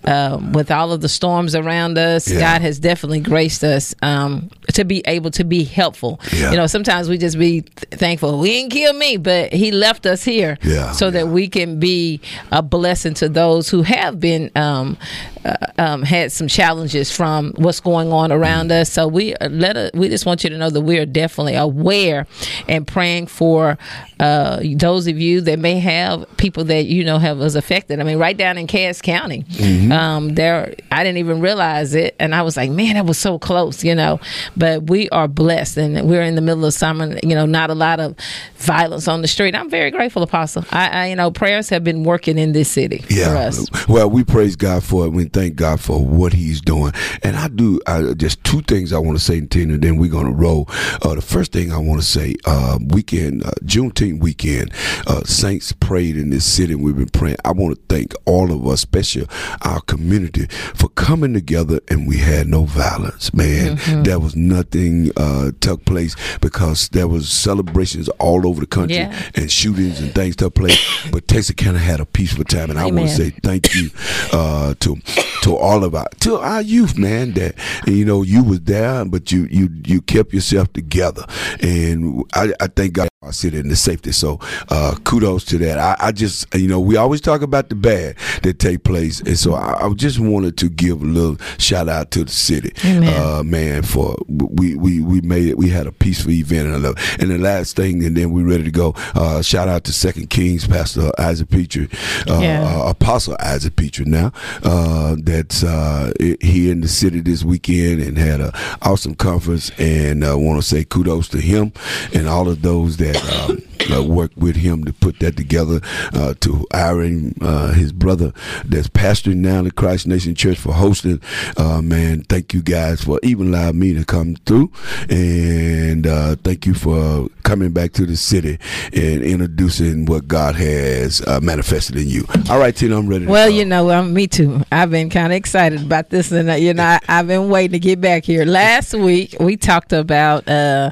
Um, 0.05 0.53
with 0.53 0.71
all 0.71 0.91
of 0.91 1.01
the 1.01 1.09
storms 1.09 1.55
around 1.55 1.97
us, 1.97 2.27
Yeah. 2.29 2.39
God 2.39 2.61
has 2.61 2.79
definitely 2.79 3.19
graced 3.19 3.63
us 3.63 3.93
um, 4.01 4.49
to 4.73 4.85
be 4.85 5.01
able 5.05 5.31
to 5.31 5.43
be 5.43 5.63
helpful. 5.63 6.19
Yeah. 6.33 6.51
You 6.51 6.57
know, 6.57 6.67
sometimes 6.67 7.09
we 7.09 7.17
just 7.17 7.37
be 7.37 7.61
thankful. 7.91 8.41
He 8.43 8.51
didn't 8.53 8.71
kill 8.71 8.93
me, 8.93 9.17
but 9.17 9.51
He 9.53 9.71
left 9.71 10.05
us 10.05 10.23
here 10.23 10.57
Yeah, 10.63 10.91
so 10.93 11.11
that 11.11 11.27
we 11.27 11.47
can 11.49 11.79
be 11.79 12.21
a 12.51 12.61
blessing 12.61 13.13
to 13.15 13.29
those 13.29 13.69
who 13.69 13.81
have 13.83 14.19
been 14.19 14.51
um, 14.55 14.97
uh, 15.45 15.55
um, 15.77 16.03
had 16.03 16.31
some 16.31 16.47
challenges 16.47 17.11
from 17.11 17.53
what's 17.57 17.79
going 17.79 18.11
on 18.11 18.31
around 18.31 18.71
us. 18.71 18.91
So 18.91 19.07
we 19.07 19.33
uh, 19.35 19.49
let 19.49 19.77
us, 19.77 19.91
we 19.93 20.09
just 20.09 20.25
want 20.25 20.43
you 20.43 20.49
to 20.49 20.57
know 20.57 20.69
that 20.69 20.81
we 20.81 20.97
are 20.97 21.05
definitely 21.05 21.55
aware 21.55 22.27
and 22.67 22.85
praying 22.85 23.27
for 23.27 23.77
uh, 24.19 24.59
those 24.75 25.07
of 25.07 25.17
you 25.17 25.41
that 25.41 25.59
may 25.59 25.79
have 25.79 26.25
people 26.37 26.63
that 26.65 26.85
you 26.85 27.03
know 27.03 27.17
have 27.19 27.37
was 27.37 27.55
affected. 27.55 27.99
I 27.99 28.03
mean, 28.03 28.17
right 28.17 28.35
down 28.35 28.57
in 28.57 28.67
Cass 28.67 29.01
County, 29.01 29.45
um, 29.91 30.35
there 30.35 30.73
I 30.91 31.03
didn't 31.03 31.17
even 31.19 31.39
realize 31.39 31.95
it, 31.95 32.15
and 32.19 32.35
I 32.35 32.41
was 32.41 32.57
like, 32.57 32.69
man, 32.71 32.95
that 32.95 33.05
was 33.05 33.17
so 33.17 33.39
close, 33.39 33.83
you 33.83 33.95
know. 33.95 34.19
But 34.57 34.83
we 34.89 35.09
are 35.09 35.27
blessed, 35.27 35.77
and 35.77 36.09
we're 36.09 36.21
in 36.23 36.35
the 36.35 36.41
middle 36.41 36.65
of 36.65 36.73
summer. 36.73 37.17
You 37.23 37.35
know, 37.35 37.45
not 37.45 37.69
a 37.69 37.75
lot 37.75 37.99
of 37.99 38.15
violence 38.57 39.07
on 39.07 39.21
the 39.21 39.27
street. 39.27 39.55
I'm 39.55 39.69
very 39.69 39.91
grateful, 39.91 40.21
Apostle. 40.23 40.65
I, 40.71 40.87
I 40.89 41.07
you 41.07 41.15
know, 41.15 41.31
prayers 41.31 41.69
have 41.69 41.83
been 41.83 42.03
working 42.03 42.37
in 42.37 42.51
this 42.51 42.69
city 42.69 42.99
for 42.99 43.13
Yeah. 43.13 43.39
us. 43.39 43.69
Well, 43.87 44.09
we 44.09 44.23
praise 44.23 44.55
God 44.55 44.83
for 44.83 45.05
it. 45.05 45.09
Thank 45.29 45.55
God 45.55 45.79
for 45.79 46.03
what 46.05 46.33
He's 46.33 46.61
doing. 46.61 46.93
And 47.23 47.35
I 47.35 47.47
do 47.47 47.79
I, 47.87 48.13
just 48.13 48.43
two 48.43 48.61
things 48.61 48.93
I 48.93 48.99
want 48.99 49.17
to 49.17 49.23
say, 49.23 49.41
Tina. 49.41 49.73
And 49.75 49.83
then 49.83 49.97
we're 49.97 50.09
gonna 50.11 50.31
roll. 50.31 50.67
Uh, 51.01 51.15
the 51.15 51.21
first 51.21 51.51
thing 51.51 51.71
I 51.71 51.77
want 51.77 52.01
to 52.01 52.05
say, 52.07 52.35
uh, 52.45 52.77
weekend, 52.87 53.43
uh, 53.45 53.51
Juneteenth 53.63 54.19
weekend, 54.19 54.71
uh, 55.07 55.23
saints 55.23 55.71
prayed 55.71 56.17
in 56.17 56.29
this 56.29 56.45
city. 56.45 56.73
and 56.73 56.83
We've 56.83 56.95
been 56.97 57.09
praying. 57.09 57.37
I 57.45 57.51
want 57.51 57.75
to 57.75 57.81
thank 57.95 58.13
all 58.25 58.51
of 58.51 58.65
us, 58.67 58.79
especially 58.79 59.27
our 59.61 59.81
community, 59.81 60.47
for 60.75 60.89
coming 60.89 61.33
together. 61.33 61.79
And 61.89 62.07
we 62.07 62.17
had 62.17 62.47
no 62.47 62.63
violence, 62.65 63.33
man. 63.33 63.77
Mm-hmm. 63.77 64.03
There 64.03 64.19
was 64.19 64.35
nothing 64.35 65.11
uh, 65.17 65.51
took 65.59 65.85
place 65.85 66.15
because 66.41 66.89
there 66.89 67.07
was 67.07 67.29
celebrations 67.29 68.09
all 68.19 68.47
over 68.47 68.61
the 68.61 68.67
country 68.67 68.95
Yeah. 68.97 69.17
and 69.35 69.51
shootings 69.51 69.99
and 69.99 70.13
things 70.13 70.35
took 70.35 70.55
place. 70.55 70.77
but 71.11 71.27
Texas 71.27 71.55
kind 71.55 71.75
of 71.75 71.81
had 71.81 71.99
a 71.99 72.05
peaceful 72.05 72.43
time, 72.43 72.69
and 72.69 72.79
I 72.79 72.85
want 72.85 73.09
to 73.09 73.15
say 73.15 73.29
thank 73.43 73.73
you 73.75 73.89
uh, 74.31 74.73
to 74.79 74.95
to 75.43 75.55
all 75.55 75.83
of 75.83 75.95
our 75.95 76.07
to 76.21 76.37
our 76.37 76.61
youth, 76.61 76.97
man. 76.97 77.33
That 77.33 77.55
you 77.87 78.05
know 78.05 78.21
you 78.21 78.43
was 78.43 78.61
there, 78.61 79.05
but 79.05 79.31
you 79.31 79.47
you 79.49 79.69
you 79.85 80.01
kept 80.01 80.33
yourself 80.33 80.71
together, 80.73 81.25
and 81.61 82.23
I, 82.33 82.53
I 82.59 82.67
thank 82.67 82.93
God 82.93 83.09
I 83.21 83.31
sit 83.31 83.53
in 83.53 83.67
the 83.67 83.75
safety. 83.75 84.13
So 84.13 84.39
uh, 84.69 84.95
kudos 85.03 85.43
to 85.45 85.57
that. 85.57 85.77
I, 85.77 85.97
I 86.07 86.11
just 86.13 86.45
you 86.55 86.69
know 86.69 86.79
we 86.79 86.95
always 86.95 87.19
talk 87.19 87.41
about 87.41 87.67
the 87.67 87.75
bad 87.75 88.15
that 88.43 88.59
take 88.59 88.85
place, 88.85 89.19
and 89.19 89.37
so 89.37 89.55
I, 89.55 89.73
I 89.85 89.93
just 89.93 90.19
wanted 90.19 90.55
to 90.59 90.69
give 90.69 91.01
a 91.01 91.05
little 91.05 91.35
shout 91.57 91.89
out 91.89 92.11
to 92.11 92.23
the 92.23 92.31
city, 92.31 92.71
Amen. 92.85 93.13
uh, 93.21 93.43
man. 93.43 93.83
For 93.83 94.15
we 94.29 94.77
we 94.77 95.01
we 95.01 95.19
made 95.19 95.47
it. 95.49 95.57
We 95.57 95.67
had 95.69 95.85
a 95.85 95.91
peaceful 95.91 96.31
event, 96.31 96.69
and. 96.69 96.97
And 97.19 97.29
the 97.29 97.37
last 97.37 97.75
thing, 97.75 98.03
and 98.05 98.15
then 98.15 98.31
we're 98.31 98.47
ready 98.47 98.63
to 98.63 98.71
go. 98.71 98.93
Uh, 99.13 99.41
shout 99.41 99.67
out 99.67 99.83
to 99.85 99.93
Second 99.93 100.29
Kings, 100.29 100.65
Pastor 100.65 101.11
Isaac 101.19 101.49
Petrie, 101.49 101.89
uh, 102.29 102.39
Yeah. 102.41 102.63
uh, 102.63 102.89
Apostle 102.89 103.35
Isaac 103.41 103.75
Petrie. 103.75 104.05
Now 104.05 104.31
uh, 104.63 105.17
that's 105.21 105.63
uh, 105.63 106.13
here 106.19 106.71
in 106.71 106.79
the 106.79 106.87
city 106.87 107.19
this 107.19 107.43
weekend, 107.43 108.01
and 108.01 108.17
had 108.17 108.39
a 108.39 108.53
awesome 108.81 109.15
conference. 109.15 109.71
And 109.77 110.23
I 110.23 110.33
want 110.35 110.61
to 110.61 110.67
say 110.67 110.85
kudos 110.85 111.27
to 111.29 111.39
him 111.41 111.73
and 112.13 112.29
all 112.29 112.47
of 112.47 112.61
those 112.61 112.95
that. 112.97 113.08
Um, 113.17 113.63
uh, 113.91 114.03
worked 114.03 114.37
with 114.37 114.55
him 114.57 114.83
to 114.83 114.93
put 114.93 115.19
that 115.19 115.37
together. 115.37 115.81
Uh, 116.13 116.33
to 116.39 116.65
Aaron, 116.73 117.35
uh, 117.41 117.73
his 117.73 117.91
brother, 117.91 118.33
that's 118.65 118.87
pastoring 118.87 119.37
now 119.37 119.61
the 119.61 119.71
Christ 119.71 120.07
Nation 120.07 120.35
Church 120.35 120.57
for 120.57 120.73
hosting. 120.73 121.21
Uh, 121.57 121.81
man, 121.81 122.21
thank 122.23 122.53
you 122.53 122.61
guys 122.61 123.03
for 123.03 123.19
even 123.23 123.49
allowing 123.49 123.79
me 123.79 123.93
to 123.93 124.05
come 124.05 124.35
through, 124.45 124.71
and 125.09 126.05
uh, 126.05 126.35
thank 126.43 126.65
you 126.65 126.73
for 126.73 127.29
coming 127.43 127.71
back 127.71 127.93
to 127.93 128.05
the 128.05 128.15
city 128.15 128.59
and 128.93 129.23
introducing 129.23 130.05
what 130.05 130.27
God 130.27 130.55
has 130.55 131.21
uh, 131.21 131.39
manifested 131.41 131.95
in 131.95 132.07
you. 132.07 132.25
All 132.49 132.59
right, 132.59 132.75
Tina, 132.75 132.97
I'm 132.97 133.07
ready. 133.07 133.25
Well, 133.25 133.49
you 133.49 133.65
know, 133.65 133.89
um, 133.91 134.13
me 134.13 134.27
too. 134.27 134.61
I've 134.71 134.91
been 134.91 135.09
kind 135.09 135.33
of 135.33 135.37
excited 135.37 135.81
about 135.81 136.09
this, 136.09 136.31
and 136.31 136.49
uh, 136.49 136.53
you 136.53 136.73
know, 136.73 136.83
I, 136.83 136.99
I've 137.07 137.27
been 137.27 137.49
waiting 137.49 137.73
to 137.73 137.79
get 137.79 138.01
back 138.01 138.25
here. 138.25 138.45
Last 138.45 138.93
week 138.93 139.35
we 139.39 139.57
talked 139.57 139.93
about 139.93 140.47
uh, 140.47 140.91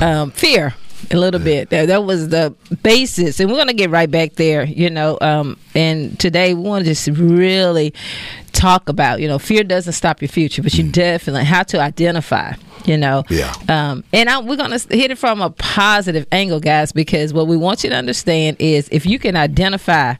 um, 0.00 0.30
fear 0.30 0.74
a 1.10 1.16
little 1.16 1.40
bit. 1.40 1.70
That, 1.70 1.86
that 1.86 2.04
was 2.04 2.28
the 2.28 2.54
basis, 2.82 3.40
and 3.40 3.50
we're 3.50 3.56
gonna 3.56 3.72
get 3.72 3.90
right 3.90 4.10
back 4.10 4.34
there. 4.34 4.64
You 4.64 4.90
know, 4.90 5.18
um, 5.20 5.58
and 5.74 6.18
today 6.18 6.54
we 6.54 6.62
want 6.62 6.84
to 6.84 6.90
just 6.90 7.08
really 7.08 7.92
talk 8.52 8.88
about. 8.88 9.20
You 9.20 9.28
know, 9.28 9.38
fear 9.38 9.64
doesn't 9.64 9.92
stop 9.94 10.20
your 10.22 10.28
future, 10.28 10.62
but 10.62 10.74
you 10.74 10.90
definitely 10.90 11.44
how 11.44 11.62
to 11.64 11.80
identify. 11.80 12.52
You 12.86 12.96
know, 12.96 13.24
Yeah. 13.28 13.52
um, 13.68 14.04
and 14.10 14.30
I, 14.30 14.40
we're 14.40 14.56
going 14.56 14.70
to 14.70 14.96
hit 14.96 15.10
it 15.10 15.18
from 15.18 15.42
a 15.42 15.50
positive 15.50 16.26
angle, 16.32 16.60
guys, 16.60 16.92
because 16.92 17.34
what 17.34 17.46
we 17.46 17.54
want 17.54 17.84
you 17.84 17.90
to 17.90 17.96
understand 17.96 18.56
is 18.58 18.88
if 18.90 19.04
you 19.04 19.18
can 19.18 19.36
identify 19.36 20.14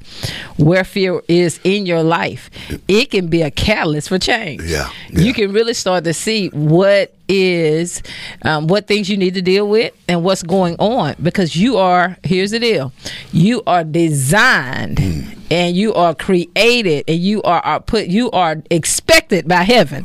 where 0.58 0.84
fear 0.84 1.22
is 1.26 1.58
in 1.64 1.86
your 1.86 2.02
life, 2.02 2.50
it 2.86 3.10
can 3.10 3.28
be 3.28 3.40
a 3.40 3.50
catalyst 3.50 4.10
for 4.10 4.18
change. 4.18 4.62
Yeah, 4.64 4.90
yeah. 5.08 5.20
You 5.22 5.32
can 5.32 5.52
really 5.54 5.72
start 5.72 6.04
to 6.04 6.12
see 6.12 6.48
what 6.48 7.14
is, 7.30 8.02
um, 8.42 8.66
what 8.66 8.86
things 8.86 9.08
you 9.08 9.16
need 9.16 9.32
to 9.34 9.42
deal 9.42 9.66
with 9.66 9.94
and 10.06 10.22
what's 10.22 10.42
going 10.42 10.76
on 10.78 11.14
because 11.22 11.56
you 11.56 11.78
are, 11.78 12.18
here's 12.24 12.50
the 12.50 12.58
deal, 12.58 12.92
you 13.32 13.62
are 13.66 13.84
designed. 13.84 14.98
Mm. 14.98 15.36
And 15.52 15.74
you 15.74 15.92
are 15.94 16.14
created, 16.14 17.06
and 17.08 17.18
you 17.18 17.42
are, 17.42 17.58
are 17.62 17.80
put. 17.80 18.06
You 18.06 18.19
are 18.30 18.62
expected 18.70 19.48
by 19.48 19.62
heaven 19.62 20.04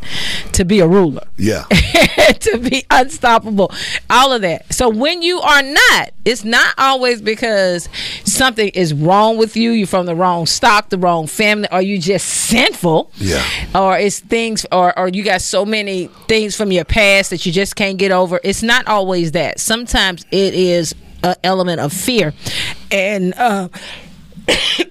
to 0.54 0.64
be 0.64 0.80
a 0.80 0.88
ruler 0.88 1.26
yeah, 1.38 1.64
to 2.40 2.58
be 2.60 2.86
unstoppable. 2.90 3.72
All 4.10 4.32
of 4.32 4.42
that. 4.42 4.74
So 4.74 4.88
when 4.88 5.22
you 5.22 5.40
are 5.42 5.62
not, 5.62 6.12
it's 6.24 6.46
not 6.46 6.74
always 6.78 7.22
because 7.22 7.90
something 8.24 8.70
is 8.70 8.94
wrong 8.94 9.38
with 9.38 9.58
you. 9.58 9.72
You're 9.72 9.88
from 9.88 10.06
the 10.06 10.16
wrong 10.16 10.46
stock, 10.46 10.90
the 10.90 10.98
wrong 10.98 11.28
family, 11.28 11.68
or 11.72 11.82
you 11.82 12.00
just 12.00 12.26
sinful. 12.26 13.12
Yeah. 13.18 13.46
Or 13.74 13.98
it's 13.98 14.20
things, 14.20 14.66
or 14.72 14.98
or 14.98 15.10
you 15.10 15.24
got 15.24 15.42
so 15.42 15.66
many 15.66 16.08
things 16.28 16.56
from 16.56 16.72
your 16.72 16.86
past 16.86 17.32
that 17.32 17.46
you 17.46 17.52
just 17.52 17.76
can't 17.76 17.98
get 17.98 18.12
over. 18.12 18.40
It's 18.44 18.64
not 18.64 18.88
always 18.88 19.34
that. 19.34 19.60
Sometimes 19.60 20.26
it 20.32 20.54
is 20.54 20.96
an 21.24 21.36
element 21.44 21.82
of 21.82 21.92
fear, 21.92 22.34
and. 22.92 23.34
Uh, 24.48 24.88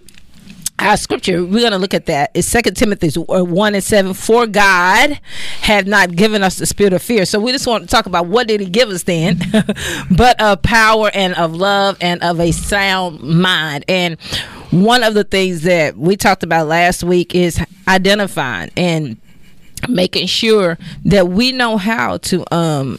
our 0.78 0.96
scripture 0.96 1.44
we're 1.44 1.60
going 1.60 1.72
to 1.72 1.78
look 1.78 1.94
at 1.94 2.06
that. 2.06 2.30
It's 2.34 2.48
second 2.48 2.74
timothy 2.74 3.08
1 3.18 3.74
and 3.74 3.84
7 3.84 4.14
for 4.14 4.46
god 4.46 5.20
had 5.60 5.86
not 5.86 6.14
given 6.16 6.42
us 6.42 6.58
the 6.58 6.66
spirit 6.66 6.92
of 6.92 7.02
fear. 7.02 7.24
So 7.24 7.40
we 7.40 7.52
just 7.52 7.66
want 7.66 7.84
to 7.84 7.88
talk 7.88 8.06
about 8.06 8.26
what 8.26 8.48
did 8.48 8.60
he 8.60 8.66
give 8.66 8.88
us 8.88 9.04
then? 9.04 9.40
But 10.10 10.40
of 10.40 10.62
power 10.62 11.10
and 11.14 11.34
of 11.34 11.54
love 11.54 11.96
and 12.00 12.22
of 12.22 12.40
a 12.40 12.52
sound 12.52 13.20
mind. 13.20 13.84
And 13.88 14.20
one 14.70 15.02
of 15.02 15.14
the 15.14 15.24
things 15.24 15.62
that 15.62 15.96
we 15.96 16.16
talked 16.16 16.42
about 16.42 16.66
last 16.66 17.04
week 17.04 17.34
is 17.34 17.64
identifying 17.88 18.70
and 18.76 19.16
making 19.88 20.26
sure 20.26 20.78
that 21.04 21.28
we 21.28 21.52
know 21.52 21.76
how 21.76 22.18
to 22.18 22.44
um 22.54 22.98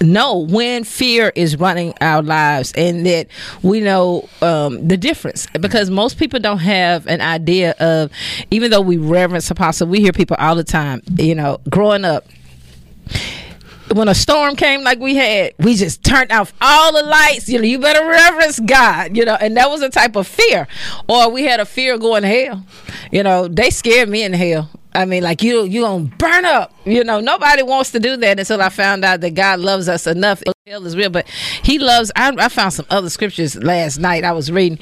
know 0.00 0.38
when 0.38 0.84
fear 0.84 1.32
is 1.34 1.56
running 1.56 1.92
our 2.00 2.22
lives 2.22 2.72
and 2.76 3.04
that 3.06 3.26
we 3.62 3.80
know 3.80 4.28
um, 4.42 4.86
the 4.86 4.96
difference 4.96 5.46
because 5.60 5.90
most 5.90 6.18
people 6.18 6.38
don't 6.38 6.58
have 6.58 7.06
an 7.06 7.20
idea 7.20 7.74
of 7.80 8.10
even 8.50 8.70
though 8.70 8.80
we 8.80 8.96
reverence 8.96 9.50
apostle 9.50 9.88
we 9.88 10.00
hear 10.00 10.12
people 10.12 10.36
all 10.38 10.54
the 10.54 10.64
time 10.64 11.02
you 11.16 11.34
know 11.34 11.58
growing 11.68 12.04
up 12.04 12.26
when 13.92 14.08
a 14.08 14.14
storm 14.14 14.56
came 14.56 14.82
like 14.82 14.98
we 14.98 15.16
had, 15.16 15.54
we 15.58 15.74
just 15.74 16.04
turned 16.04 16.30
off 16.32 16.52
all 16.60 16.92
the 16.92 17.02
lights. 17.02 17.48
You 17.48 17.58
know, 17.58 17.64
you 17.64 17.78
better 17.78 18.06
reverence 18.06 18.60
God. 18.60 19.16
You 19.16 19.24
know, 19.24 19.36
and 19.40 19.56
that 19.56 19.70
was 19.70 19.82
a 19.82 19.88
type 19.88 20.16
of 20.16 20.26
fear. 20.26 20.66
Or 21.08 21.30
we 21.30 21.44
had 21.44 21.60
a 21.60 21.64
fear 21.64 21.94
of 21.94 22.00
going 22.00 22.22
to 22.22 22.28
hell. 22.28 22.64
You 23.10 23.22
know, 23.22 23.48
they 23.48 23.70
scared 23.70 24.08
me 24.08 24.22
in 24.22 24.32
hell. 24.32 24.70
I 24.94 25.04
mean, 25.04 25.22
like 25.22 25.42
you, 25.42 25.64
you 25.64 25.82
gonna 25.82 26.04
burn 26.18 26.44
up. 26.44 26.72
You 26.84 27.04
know, 27.04 27.20
nobody 27.20 27.62
wants 27.62 27.92
to 27.92 28.00
do 28.00 28.16
that 28.16 28.38
until 28.38 28.60
I 28.62 28.68
found 28.68 29.04
out 29.04 29.20
that 29.20 29.34
God 29.34 29.60
loves 29.60 29.88
us 29.88 30.06
enough. 30.06 30.42
Hell 30.66 30.86
is 30.86 30.96
real, 30.96 31.10
but 31.10 31.28
He 31.62 31.78
loves. 31.78 32.10
I, 32.16 32.34
I 32.38 32.48
found 32.48 32.72
some 32.72 32.86
other 32.90 33.10
scriptures 33.10 33.56
last 33.56 33.98
night. 33.98 34.24
I 34.24 34.32
was 34.32 34.50
reading, 34.50 34.78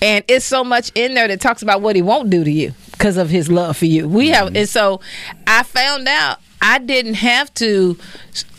and 0.00 0.24
it's 0.28 0.44
so 0.44 0.64
much 0.64 0.92
in 0.94 1.14
there 1.14 1.28
that 1.28 1.40
talks 1.40 1.62
about 1.62 1.82
what 1.82 1.96
He 1.96 2.02
won't 2.02 2.30
do 2.30 2.44
to 2.44 2.50
you 2.50 2.72
because 2.92 3.16
of 3.16 3.30
His 3.30 3.50
love 3.50 3.76
for 3.76 3.86
you. 3.86 4.08
We 4.08 4.28
have, 4.28 4.48
mm-hmm. 4.48 4.56
and 4.56 4.68
so 4.68 5.00
I 5.46 5.62
found 5.64 6.08
out 6.08 6.38
I 6.60 6.78
didn't 6.78 7.14
have 7.14 7.52
to 7.54 7.96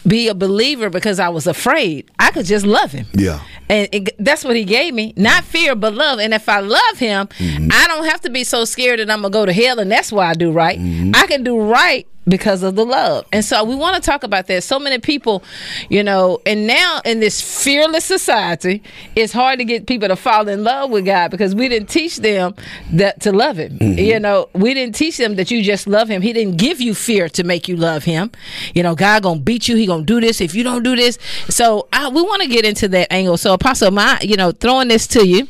be 0.07 0.27
a 0.27 0.33
believer 0.33 0.89
because 0.89 1.19
I 1.19 1.29
was 1.29 1.47
afraid. 1.47 2.09
I 2.19 2.31
could 2.31 2.45
just 2.45 2.65
love 2.65 2.91
him. 2.91 3.05
Yeah. 3.13 3.41
and 3.69 3.87
it, 3.91 4.09
that's 4.19 4.43
what 4.43 4.55
he 4.55 4.63
gave 4.63 4.93
me 4.93 5.13
not 5.15 5.43
fear 5.43 5.75
but 5.75 5.93
love 5.93 6.19
and 6.19 6.33
if 6.33 6.49
i 6.49 6.59
love 6.59 6.97
him 6.97 7.27
Mm-hmm. 7.27 7.67
i 7.71 7.85
don't 7.87 8.05
have 8.05 8.21
to 8.21 8.29
be 8.29 8.43
so 8.43 8.65
scared 8.65 8.99
that 8.99 9.09
i'm 9.11 9.21
gonna 9.21 9.29
go 9.31 9.45
to 9.45 9.53
hell 9.53 9.77
and 9.79 9.91
that's 9.91 10.11
why 10.11 10.25
i 10.27 10.33
do 10.33 10.51
right 10.51 10.79
Mm-hmm. 10.79 11.11
i 11.15 11.27
can 11.27 11.43
do 11.43 11.59
right 11.59 12.07
because 12.29 12.63
of 12.63 12.75
the 12.75 12.85
love. 12.85 13.25
And 13.33 13.43
so 13.43 13.63
we 13.63 13.75
want 13.75 13.95
to 13.95 14.01
talk 14.01 14.23
about 14.23 14.47
that. 14.47 14.63
So 14.63 14.79
many 14.79 14.99
people 14.99 15.43
you 15.89 16.03
know 16.03 16.41
and 16.45 16.67
now 16.67 17.01
in 17.05 17.19
this 17.19 17.63
fearless 17.63 18.05
society 18.05 18.81
it's 19.15 19.33
hard 19.33 19.59
to 19.59 19.65
get 19.65 19.87
people 19.87 20.07
to 20.07 20.15
fall 20.15 20.47
in 20.47 20.63
love 20.63 20.89
with 20.89 21.05
god 21.05 21.31
because 21.31 21.55
we 21.55 21.67
didn't 21.69 21.89
teach 21.89 22.17
them 22.17 22.53
that 22.91 23.19
to 23.21 23.31
love 23.31 23.57
him. 23.57 23.77
Mm-hmm. 23.77 23.99
you 23.99 24.19
know 24.19 24.49
we 24.53 24.73
didn't 24.73 24.95
teach 24.95 25.17
them 25.17 25.35
that 25.35 25.51
you 25.51 25.63
just 25.63 25.87
love 25.87 26.09
him. 26.09 26.21
He 26.21 26.33
didn't 26.33 26.57
give 26.57 26.81
you 26.81 26.93
fear 26.93 27.29
to 27.29 27.43
make 27.43 27.67
you 27.67 27.75
love 27.75 28.03
him. 28.03 28.31
You 28.73 28.83
know 28.83 28.95
god 28.95 29.23
gonna 29.23 29.39
beat 29.39 29.67
you. 29.67 29.75
He 29.75 29.85
gonna 29.85 30.03
do 30.03 30.19
this. 30.19 30.41
If 30.41 30.55
you 30.55 30.63
don't 30.63 30.83
do 30.83 30.95
this 30.95 31.17
so 31.49 31.87
I, 31.93 32.09
we 32.09 32.21
want 32.21 32.41
to 32.41 32.47
get 32.47 32.65
into 32.65 32.87
that 32.89 33.11
angle. 33.11 33.37
So 33.37 33.53
apostle 33.53 33.91
my 33.91 34.19
you 34.21 34.35
know 34.35 34.51
throwing 34.51 34.87
this 34.87 35.07
to 35.07 35.27
you 35.27 35.47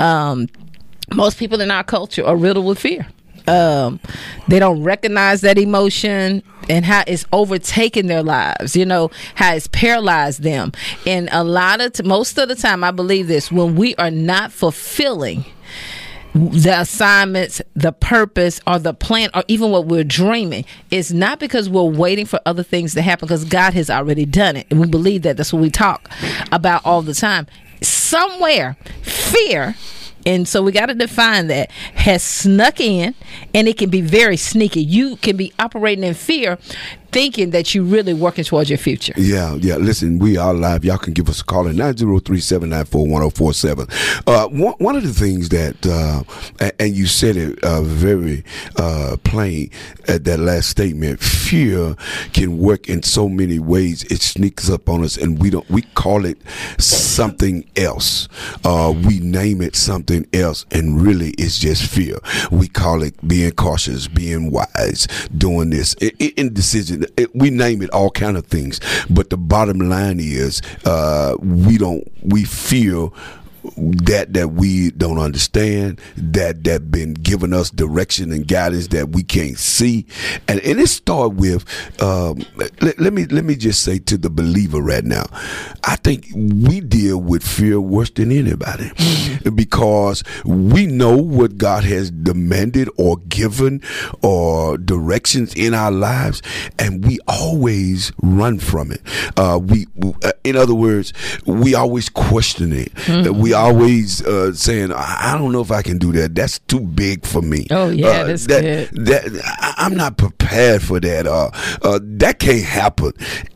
um 0.00 0.48
most 1.14 1.38
people 1.38 1.60
in 1.60 1.70
our 1.70 1.84
culture 1.84 2.24
are 2.26 2.36
riddled 2.36 2.66
with 2.66 2.78
fear 2.78 3.06
um 3.48 4.00
they 4.48 4.58
don't 4.58 4.82
recognize 4.82 5.40
that 5.40 5.58
emotion 5.58 6.42
and 6.68 6.84
how 6.84 7.04
it's 7.06 7.24
overtaken 7.32 8.06
their 8.06 8.22
lives 8.22 8.76
you 8.76 8.84
know 8.84 9.10
how 9.36 9.54
it's 9.54 9.68
paralyzed 9.68 10.42
them 10.42 10.72
and 11.06 11.28
a 11.32 11.44
lot 11.44 11.80
of 11.80 11.92
t- 11.92 12.02
most 12.02 12.38
of 12.38 12.48
the 12.48 12.54
time 12.56 12.82
i 12.82 12.90
believe 12.90 13.28
this 13.28 13.52
when 13.52 13.76
we 13.76 13.94
are 13.96 14.10
not 14.10 14.52
fulfilling 14.52 15.44
the 16.36 16.80
assignments, 16.80 17.62
the 17.74 17.92
purpose, 17.92 18.60
or 18.66 18.78
the 18.78 18.92
plan, 18.92 19.30
or 19.34 19.42
even 19.48 19.70
what 19.70 19.86
we're 19.86 20.04
dreaming, 20.04 20.64
is 20.90 21.12
not 21.12 21.40
because 21.40 21.68
we're 21.68 21.82
waiting 21.82 22.26
for 22.26 22.40
other 22.44 22.62
things 22.62 22.94
to 22.94 23.02
happen, 23.02 23.26
because 23.26 23.44
God 23.44 23.72
has 23.72 23.88
already 23.88 24.26
done 24.26 24.56
it. 24.56 24.66
And 24.70 24.80
we 24.80 24.86
believe 24.86 25.22
that. 25.22 25.36
That's 25.36 25.52
what 25.52 25.62
we 25.62 25.70
talk 25.70 26.10
about 26.52 26.84
all 26.84 27.00
the 27.02 27.14
time. 27.14 27.46
Somewhere, 27.80 28.76
fear, 29.02 29.76
and 30.26 30.46
so 30.46 30.60
we 30.60 30.72
got 30.72 30.86
to 30.86 30.94
define 30.94 31.46
that, 31.46 31.70
has 31.70 32.22
snuck 32.22 32.80
in, 32.80 33.14
and 33.54 33.68
it 33.68 33.78
can 33.78 33.88
be 33.88 34.00
very 34.00 34.36
sneaky. 34.36 34.82
You 34.82 35.16
can 35.16 35.36
be 35.36 35.52
operating 35.58 36.04
in 36.04 36.14
fear, 36.14 36.58
thinking 37.16 37.48
that 37.48 37.74
you're 37.74 37.82
really 37.82 38.12
working 38.12 38.44
towards 38.44 38.68
your 38.68 38.76
future. 38.76 39.14
Yeah, 39.16 39.54
yeah. 39.54 39.76
Listen, 39.76 40.18
we 40.18 40.36
are 40.36 40.52
live. 40.52 40.84
Y'all 40.84 40.98
can 40.98 41.14
give 41.14 41.30
us 41.30 41.40
a 41.40 41.44
call 41.44 41.66
at 41.66 41.74
903-794-1047. 41.76 44.22
Uh, 44.26 44.48
one, 44.48 44.74
one 44.74 44.96
of 44.96 45.02
the 45.02 45.14
things 45.14 45.48
that, 45.48 45.86
uh, 45.86 46.22
and 46.78 46.94
you 46.94 47.06
said 47.06 47.38
it 47.38 47.58
uh, 47.64 47.80
very 47.80 48.44
uh, 48.76 49.16
plain 49.24 49.70
at 50.08 50.24
that 50.24 50.40
last 50.40 50.68
statement, 50.68 51.20
fear 51.20 51.96
can 52.34 52.58
work 52.58 52.86
in 52.86 53.02
so 53.02 53.30
many 53.30 53.58
ways. 53.58 54.04
It 54.04 54.20
sneaks 54.20 54.68
up 54.68 54.90
on 54.90 55.02
us 55.02 55.16
and 55.16 55.40
we 55.40 55.48
don't, 55.48 55.66
we 55.70 55.80
call 55.94 56.26
it 56.26 56.36
something 56.76 57.64
else. 57.76 58.28
Uh, 58.62 58.92
we 59.06 59.20
name 59.20 59.62
it 59.62 59.74
something 59.74 60.26
else 60.34 60.66
and 60.70 61.00
really 61.00 61.30
it's 61.38 61.58
just 61.58 61.90
fear. 61.90 62.18
We 62.50 62.68
call 62.68 63.02
it 63.02 63.26
being 63.26 63.52
cautious, 63.52 64.06
being 64.06 64.50
wise, 64.50 65.08
doing 65.34 65.70
this, 65.70 65.94
indecision. 65.94 67.05
It- 67.16 67.34
we 67.34 67.50
name 67.50 67.82
it 67.82 67.90
all 67.90 68.10
kind 68.10 68.36
of 68.36 68.46
things. 68.46 68.80
But 69.10 69.30
the 69.30 69.36
bottom 69.36 69.78
line 69.78 70.18
is, 70.20 70.62
uh, 70.84 71.36
we 71.40 71.78
don't, 71.78 72.06
we 72.22 72.44
feel 72.44 73.12
that 73.76 74.32
that 74.34 74.48
we 74.52 74.90
don't 74.92 75.18
understand 75.18 76.00
that 76.16 76.64
that 76.64 76.90
been 76.90 77.14
giving 77.14 77.52
us 77.52 77.70
direction 77.70 78.32
and 78.32 78.46
guidance 78.46 78.88
that 78.88 79.10
we 79.10 79.22
can't 79.22 79.58
see. 79.58 80.06
And, 80.48 80.60
and 80.60 80.80
it 80.80 80.88
start 80.88 81.34
with 81.34 81.64
um, 82.02 82.38
let, 82.56 82.98
let 83.00 83.12
me 83.12 83.24
let 83.26 83.44
me 83.44 83.56
just 83.56 83.82
say 83.82 83.98
to 84.00 84.16
the 84.16 84.30
believer 84.30 84.80
right 84.80 85.04
now 85.04 85.24
i 85.84 85.96
think 85.96 86.26
we 86.34 86.80
deal 86.80 87.18
with 87.18 87.42
fear 87.46 87.80
worse 87.80 88.10
than 88.10 88.30
anybody. 88.32 88.90
Because 89.54 90.22
we 90.44 90.86
know 90.86 91.16
what 91.16 91.56
god 91.58 91.84
has 91.84 92.10
demanded 92.10 92.88
or 92.96 93.16
given 93.28 93.82
or 94.22 94.76
directions 94.78 95.54
in 95.54 95.74
our 95.74 95.90
lives 95.90 96.42
and 96.78 97.04
we 97.04 97.18
always 97.28 98.12
run 98.22 98.58
from 98.58 98.90
it. 98.92 99.00
Uh, 99.36 99.58
we 99.62 99.86
uh, 100.24 100.32
in 100.44 100.56
other 100.56 100.74
words 100.74 101.12
we 101.46 101.74
always 101.74 102.08
question 102.08 102.72
it. 102.72 102.92
Uh, 103.08 103.32
we 103.32 103.52
always 103.56 104.24
uh, 104.24 104.52
saying 104.54 104.92
I 104.92 105.36
don't 105.38 105.52
know 105.52 105.60
if 105.60 105.70
I 105.70 105.82
can 105.82 105.98
do 105.98 106.12
that 106.12 106.34
that's 106.34 106.58
too 106.60 106.80
big 106.80 107.24
for 107.26 107.42
me 107.42 107.66
Oh, 107.70 107.88
yeah, 107.90 108.06
Uh, 108.08 108.24
that's 108.24 108.46
that, 108.46 108.62
good. 108.92 109.06
that 109.06 109.24
I- 109.44 109.74
I'm 109.78 109.94
not 109.96 110.16
prepared 110.18 110.82
for 110.82 111.00
that 111.00 111.26
uh, 111.26 111.50
uh, 111.82 111.98
that 112.02 112.38
can't 112.38 112.62
happen 112.64 113.12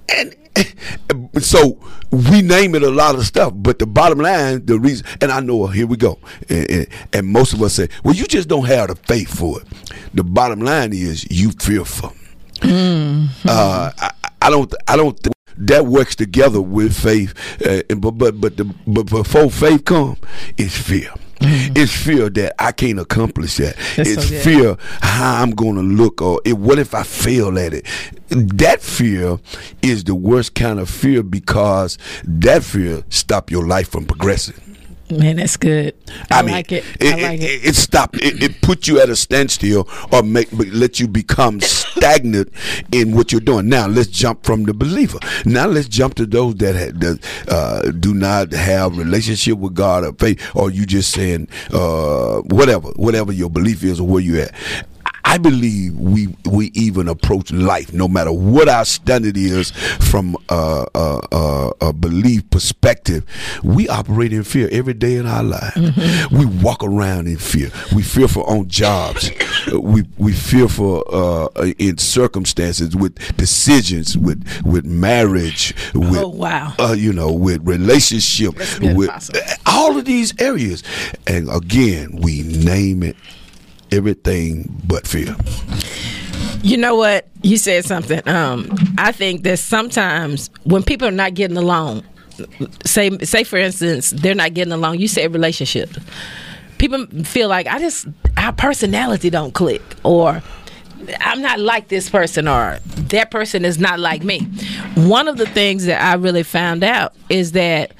and 0.08 0.34
so 1.40 1.78
we 2.10 2.42
name 2.42 2.74
it 2.74 2.82
a 2.82 2.90
lot 2.90 3.14
of 3.14 3.24
stuff, 3.24 3.52
but 3.54 3.78
the 3.78 3.86
bottom 3.86 4.18
line, 4.18 4.66
the 4.66 4.80
reason, 4.80 5.06
and 5.20 5.30
I 5.30 5.38
know, 5.38 5.68
here 5.68 5.86
we 5.86 5.96
go, 5.96 6.18
and, 6.48 6.68
and, 6.70 6.86
and 7.12 7.26
most 7.28 7.52
of 7.52 7.62
us 7.62 7.74
say, 7.74 7.88
well, 8.02 8.14
you 8.16 8.26
just 8.26 8.48
don't 8.48 8.64
have 8.66 8.88
the 8.88 8.96
faith 8.96 9.28
for 9.38 9.60
it. 9.60 9.66
The 10.12 10.24
bottom 10.24 10.60
line 10.60 10.92
is 10.92 11.24
you 11.30 11.52
fearful. 11.52 12.12
Uh, 12.64 13.28
I, 13.96 14.10
I 14.42 14.50
don't, 14.50 14.74
I 14.88 14.96
don't. 14.96 15.18
Think 15.20 15.34
that 15.56 15.86
works 15.86 16.14
together 16.16 16.60
with 16.60 16.96
faith, 16.96 17.34
uh, 17.66 17.82
but 17.96 18.12
but 18.12 18.40
but 18.40 18.56
the, 18.56 18.64
but 18.86 19.06
before 19.06 19.50
faith 19.50 19.84
come, 19.84 20.16
it's 20.56 20.76
fear. 20.76 21.12
It's 21.42 21.90
fear 21.96 22.28
that 22.28 22.54
I 22.62 22.72
can't 22.72 22.98
accomplish 22.98 23.56
that. 23.56 23.74
That's 23.96 24.10
it's 24.10 24.28
so 24.28 24.40
fear 24.40 24.76
how 25.00 25.42
I'm 25.42 25.52
going 25.52 25.76
to 25.76 25.80
look, 25.82 26.20
or 26.20 26.40
it, 26.44 26.52
what 26.58 26.78
if 26.78 26.94
I 26.94 27.02
fail 27.02 27.58
at 27.58 27.72
it? 27.72 27.86
That 28.28 28.82
fear 28.82 29.38
is 29.80 30.04
the 30.04 30.14
worst 30.14 30.54
kind 30.54 30.78
of 30.78 30.90
fear 30.90 31.22
because 31.22 31.96
that 32.24 32.62
fear 32.62 33.04
stop 33.08 33.50
your 33.50 33.66
life 33.66 33.88
from 33.88 34.04
progressing. 34.04 34.69
Man, 35.10 35.36
that's 35.36 35.56
good. 35.56 35.94
I, 36.30 36.42
mean, 36.42 36.52
like 36.52 36.72
it. 36.72 36.84
I 37.00 37.22
like 37.22 37.40
it. 37.40 37.64
It, 37.64 37.74
stop. 37.74 38.14
It, 38.16 38.42
it 38.42 38.62
put 38.62 38.86
you 38.86 39.00
at 39.00 39.08
a 39.08 39.16
standstill 39.16 39.88
or 40.12 40.22
make 40.22 40.48
let 40.52 41.00
you 41.00 41.08
become 41.08 41.60
stagnant 41.60 42.52
in 42.92 43.14
what 43.14 43.32
you're 43.32 43.40
doing. 43.40 43.68
Now 43.68 43.86
let's 43.86 44.08
jump 44.08 44.44
from 44.44 44.64
the 44.64 44.74
believer. 44.74 45.18
Now 45.44 45.66
let's 45.66 45.88
jump 45.88 46.14
to 46.14 46.26
those 46.26 46.54
that, 46.56 46.74
had, 46.74 47.00
that 47.00 47.48
uh, 47.48 47.90
do 47.90 48.14
not 48.14 48.52
have 48.52 48.96
relationship 48.96 49.58
with 49.58 49.74
God 49.74 50.04
or 50.04 50.12
faith, 50.12 50.40
or 50.54 50.70
you 50.70 50.86
just 50.86 51.10
saying 51.12 51.48
uh, 51.72 52.40
whatever, 52.42 52.88
whatever 52.90 53.32
your 53.32 53.50
belief 53.50 53.82
is 53.82 54.00
or 54.00 54.06
where 54.06 54.22
you 54.22 54.40
at. 54.40 54.54
I 55.30 55.38
believe 55.38 55.96
we 55.96 56.34
we 56.44 56.72
even 56.74 57.06
approach 57.06 57.52
life, 57.52 57.92
no 57.92 58.08
matter 58.08 58.32
what 58.32 58.68
our 58.68 58.84
standard 58.84 59.36
is, 59.36 59.70
from 60.10 60.36
a, 60.48 60.86
a, 60.92 61.70
a, 61.80 61.92
belief 61.92 62.50
perspective. 62.50 63.24
We 63.62 63.88
operate 63.88 64.32
in 64.32 64.42
fear 64.42 64.68
every 64.72 64.94
day 64.94 65.14
in 65.14 65.26
our 65.26 65.44
life. 65.44 65.76
We 66.32 66.46
walk 66.46 66.82
around 66.82 67.28
in 67.28 67.36
fear. 67.36 67.70
We 67.94 68.02
fear 68.02 68.26
for 68.26 68.42
on 68.50 68.68
jobs. 68.68 69.30
we 69.72 70.02
we 70.18 70.32
fear 70.32 70.66
for 70.66 71.04
uh, 71.14 71.46
in 71.78 71.98
circumstances 71.98 72.96
with 72.96 73.14
decisions, 73.36 74.18
with 74.18 74.44
with 74.64 74.84
marriage, 74.84 75.76
with 75.94 76.18
Oh, 76.18 76.28
wow. 76.28 76.74
uh, 76.80 76.96
you 76.98 77.12
know, 77.12 77.30
with 77.30 77.64
relationship, 77.64 78.56
with 78.80 79.08
Apostle. 79.08 79.36
all 79.64 79.96
of 79.96 80.06
these 80.06 80.34
areas. 80.40 80.82
And 81.28 81.48
again, 81.48 82.16
we 82.16 82.42
name 82.42 83.04
it 83.04 83.14
everything 83.92 84.82
but 84.86 85.06
fear. 85.06 85.36
You 86.62 86.76
know 86.76 86.94
what? 86.94 87.28
You 87.42 87.56
said 87.56 87.84
something. 87.84 88.26
Um, 88.28 88.76
I 88.98 89.12
think 89.12 89.44
that 89.44 89.58
sometimes 89.58 90.50
when 90.64 90.82
people 90.82 91.08
are 91.08 91.12
not 91.12 91.34
getting 91.34 91.56
along, 91.56 92.04
say 92.84 93.16
say 93.18 93.44
for 93.44 93.56
instance, 93.56 94.10
they're 94.10 94.34
not 94.34 94.54
getting 94.54 94.72
along. 94.72 94.98
You 94.98 95.08
say 95.08 95.26
relationship. 95.26 95.90
People 96.78 97.06
feel 97.24 97.48
like 97.48 97.66
I 97.66 97.78
just 97.78 98.06
our 98.36 98.52
personality 98.52 99.30
don't 99.30 99.52
click, 99.52 99.82
or 100.02 100.42
I'm 101.20 101.40
not 101.40 101.60
like 101.60 101.88
this 101.88 102.10
person, 102.10 102.46
or 102.46 102.78
that 102.96 103.30
person 103.30 103.64
is 103.64 103.78
not 103.78 103.98
like 103.98 104.22
me. 104.22 104.40
One 104.94 105.28
of 105.28 105.36
the 105.38 105.46
things 105.46 105.86
that 105.86 106.02
I 106.02 106.14
really 106.14 106.42
found 106.42 106.84
out 106.84 107.14
is 107.28 107.52
that 107.52 107.92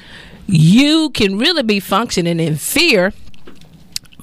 you 0.46 1.10
can 1.10 1.38
really 1.38 1.62
be 1.62 1.80
functioning 1.80 2.40
in 2.40 2.56
fear 2.56 3.12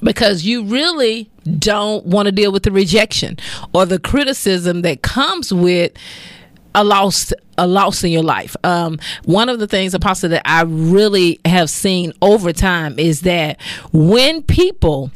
because 0.02 0.44
you 0.44 0.64
really 0.64 1.30
don't 1.58 2.04
want 2.06 2.26
to 2.26 2.32
deal 2.32 2.52
with 2.52 2.62
the 2.62 2.72
rejection 2.72 3.38
or 3.72 3.86
the 3.86 3.98
criticism 3.98 4.82
that 4.82 5.02
comes 5.02 5.52
with 5.52 5.92
a 6.74 6.84
loss 6.84 7.32
a 7.56 7.66
loss 7.66 8.04
in 8.04 8.12
your 8.12 8.22
life. 8.22 8.54
Um, 8.62 8.98
one 9.24 9.48
of 9.48 9.58
the 9.58 9.66
things, 9.66 9.94
Apostle, 9.94 10.30
that 10.30 10.42
I 10.44 10.62
really 10.62 11.40
have 11.44 11.70
seen 11.70 12.12
over 12.22 12.52
time 12.52 12.98
is 12.98 13.22
that 13.22 13.60
when 13.92 14.42
people 14.42 15.10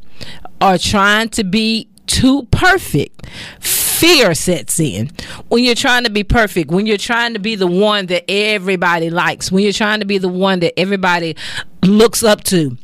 are 0.61 0.79
trying 0.79 1.29
to 1.31 1.45
be 1.45 1.89
too 2.07 2.47
perfect, 2.51 3.27
fear 3.61 4.35
sets 4.35 4.79
in. 4.81 5.11
When 5.49 5.65
you're 5.65 5.75
trying 5.75 6.05
to 6.05 6.11
be 6.11 6.25
perfect, 6.25 6.71
when 6.71 6.87
you're 6.87 6.97
trying 6.97 7.35
to 7.35 7.39
be 7.39 7.55
the 7.55 7.67
one 7.67 8.07
that 8.07 8.31
everybody 8.31 9.11
likes, 9.11 9.51
when 9.51 9.62
you're 9.65 9.73
trying 9.73 10.01
to 10.01 10.07
be 10.07 10.19
the 10.19 10.29
one 10.29 10.61
that 10.61 10.79
everybody 10.79 11.37
looks 11.83 12.23
up 12.23 12.45
to, 12.45 12.77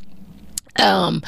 um 0.79 1.21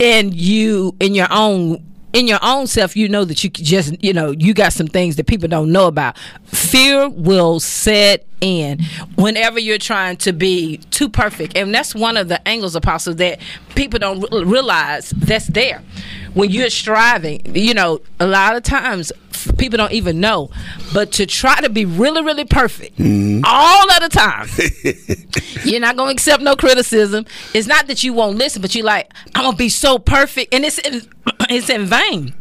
and 0.00 0.34
you 0.34 0.94
in 1.00 1.14
your 1.14 1.28
own 1.30 1.82
in 2.12 2.28
your 2.28 2.38
own 2.42 2.66
self, 2.66 2.94
you 2.94 3.08
know 3.08 3.24
that 3.24 3.42
you 3.42 3.50
just, 3.50 4.02
you 4.04 4.12
know, 4.12 4.32
you 4.32 4.52
got 4.52 4.72
some 4.72 4.86
things 4.86 5.16
that 5.16 5.26
people 5.26 5.48
don't 5.48 5.72
know 5.72 5.86
about. 5.86 6.18
Fear 6.44 7.08
will 7.08 7.58
set 7.58 8.26
in 8.40 8.80
whenever 9.16 9.58
you're 9.58 9.78
trying 9.78 10.16
to 10.18 10.32
be 10.32 10.78
too 10.90 11.08
perfect. 11.08 11.56
And 11.56 11.74
that's 11.74 11.94
one 11.94 12.16
of 12.16 12.28
the 12.28 12.46
angles, 12.46 12.74
Apostle, 12.74 13.14
that 13.14 13.40
people 13.74 13.98
don't 13.98 14.20
realize 14.46 15.10
that's 15.10 15.46
there. 15.46 15.82
When 16.34 16.50
you're 16.50 16.70
striving, 16.70 17.54
you 17.54 17.74
know, 17.74 18.00
a 18.20 18.26
lot 18.26 18.56
of 18.56 18.62
times 18.62 19.12
f- 19.46 19.56
people 19.58 19.76
don't 19.76 19.92
even 19.92 20.20
know, 20.20 20.50
but 20.92 21.12
to 21.12 21.26
try 21.26 21.60
to 21.60 21.68
be 21.70 21.84
really, 21.84 22.22
really 22.22 22.44
perfect 22.44 23.00
all 23.00 23.90
of 23.90 24.00
the 24.00 24.08
time, 24.10 24.48
you're 25.64 25.80
not 25.80 25.96
going 25.96 26.08
to 26.08 26.12
accept 26.12 26.42
no 26.42 26.56
criticism. 26.56 27.24
It's 27.54 27.66
not 27.66 27.86
that 27.88 28.02
you 28.04 28.12
won't 28.12 28.36
listen, 28.38 28.62
but 28.62 28.74
you're 28.74 28.84
like, 28.84 29.12
I'm 29.34 29.42
going 29.42 29.52
to 29.52 29.58
be 29.58 29.68
so 29.68 29.98
perfect. 29.98 30.52
And 30.54 30.64
it's 30.64 30.78
in, 30.78 31.02
it's 31.50 31.68
in 31.70 31.86
vain. 31.86 32.34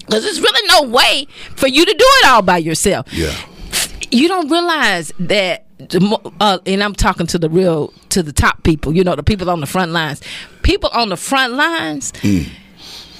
Because 0.00 0.22
there's 0.22 0.40
really 0.40 0.68
no 0.68 0.82
way 0.88 1.26
for 1.56 1.66
you 1.66 1.84
to 1.84 1.92
do 1.92 1.96
it 2.04 2.26
all 2.28 2.40
by 2.42 2.58
yourself 2.58 3.12
Yeah. 3.12 3.34
you 4.12 4.28
don't 4.28 4.48
realize 4.48 5.12
that 5.18 5.64
uh, 6.40 6.58
and 6.64 6.82
I'm 6.82 6.94
talking 6.94 7.26
to 7.26 7.38
the 7.38 7.50
real 7.50 7.92
to 8.10 8.22
the 8.22 8.32
top 8.32 8.62
people, 8.62 8.94
you 8.94 9.04
know, 9.04 9.14
the 9.16 9.22
people 9.22 9.50
on 9.50 9.60
the 9.60 9.66
front 9.66 9.90
lines. 9.92 10.22
People 10.62 10.88
on 10.94 11.08
the 11.10 11.16
front 11.18 11.52
lines, 11.54 12.12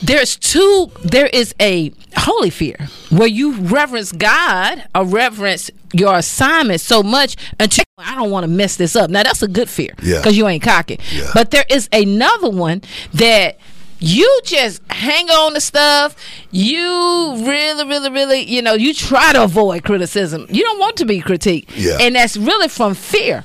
there's 0.03 0.37
two 0.37 0.91
there 1.05 1.27
is 1.27 1.55
a 1.61 1.93
holy 2.17 2.51
fear 2.51 2.77
where 3.11 3.29
you 3.29 3.55
reverence 3.55 4.13
God 4.13 4.85
or 4.95 5.05
reverence 5.05 5.71
your 5.93 6.17
assignment 6.17 6.81
so 6.81 7.03
much 7.03 7.37
until 7.59 7.85
I 7.99 8.15
don't 8.15 8.31
want 8.31 8.45
to 8.45 8.49
mess 8.49 8.77
this 8.77 8.95
up. 8.97 9.09
Now 9.11 9.23
that's 9.23 9.43
a 9.43 9.49
good 9.49 9.69
fear 9.71 9.95
Yeah. 10.03 10.19
because 10.19 10.37
you 10.37 10.47
ain't 10.49 10.63
cocky. 10.63 10.99
Yeah. 11.13 11.31
But 11.33 11.51
there 11.51 11.65
is 11.71 11.89
another 11.93 12.51
one 12.51 12.83
that 13.15 13.59
you 13.99 14.41
just 14.45 14.83
hang 14.91 15.31
on 15.31 15.55
to 15.55 15.61
stuff. 15.61 16.17
You 16.51 17.45
really, 17.47 17.87
really, 17.87 18.11
really, 18.11 18.41
you 18.41 18.63
know, 18.63 18.75
you 18.75 18.95
try 18.95 19.33
to 19.33 19.45
avoid 19.45 19.85
criticism. 19.85 20.47
You 20.49 20.63
don't 20.63 20.79
want 20.79 20.97
to 20.99 21.05
be 21.05 21.21
critiqued. 21.21 21.71
Yeah. 21.75 21.99
And 22.01 22.15
that's 22.15 22.37
really 22.37 22.69
from 22.69 22.95
fear. 22.95 23.45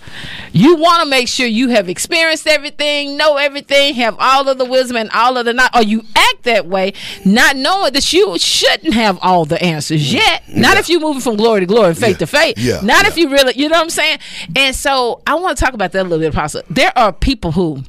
You 0.54 0.76
want 0.76 1.04
to 1.04 1.10
make 1.10 1.28
sure 1.28 1.48
you 1.48 1.70
have 1.70 1.90
experienced 1.90 2.48
everything, 2.48 3.18
know 3.18 3.38
everything, 3.38 3.96
have 3.96 4.16
all 4.20 4.48
of 4.50 4.58
the 4.58 4.66
wisdom 4.66 4.98
and 4.98 5.10
all 5.12 5.38
of 5.38 5.46
the 5.46 5.54
not, 5.54 5.76
or 5.76 5.84
you 5.84 6.04
act 6.16 6.44
that 6.44 6.68
way, 6.68 6.94
not 7.26 7.56
knowing 7.56 7.94
that 7.94 8.12
you 8.12 8.38
shouldn't 8.38 8.94
have 8.94 9.18
all 9.22 9.46
the 9.46 9.62
answers 9.64 10.10
mm. 10.10 10.14
yet. 10.14 10.44
Not 10.50 10.74
Yeah. 10.74 10.80
if 10.80 10.90
you're 10.90 11.00
moving 11.00 11.22
from 11.22 11.38
glory 11.38 11.62
to 11.62 11.66
glory 11.66 11.90
and 11.90 11.98
faith 11.98 12.12
Yeah. 12.16 12.18
to 12.18 12.28
faith. 12.28 12.58
Yeah. 12.58 12.80
Not 12.82 13.06
if 13.06 13.18
you 13.18 13.30
really, 13.30 13.54
you 13.56 13.70
know 13.70 13.78
what 13.78 13.84
I'm 13.84 13.90
saying? 13.90 14.20
And 14.56 14.76
so 14.76 15.22
I 15.26 15.36
want 15.36 15.58
to 15.58 15.64
talk 15.64 15.74
about 15.74 15.92
that 15.94 16.02
a 16.02 16.04
little 16.04 16.20
bit, 16.20 16.34
Apostle. 16.34 16.62
There 16.70 16.98
are 16.98 17.14
people 17.14 17.52
who 17.54 17.84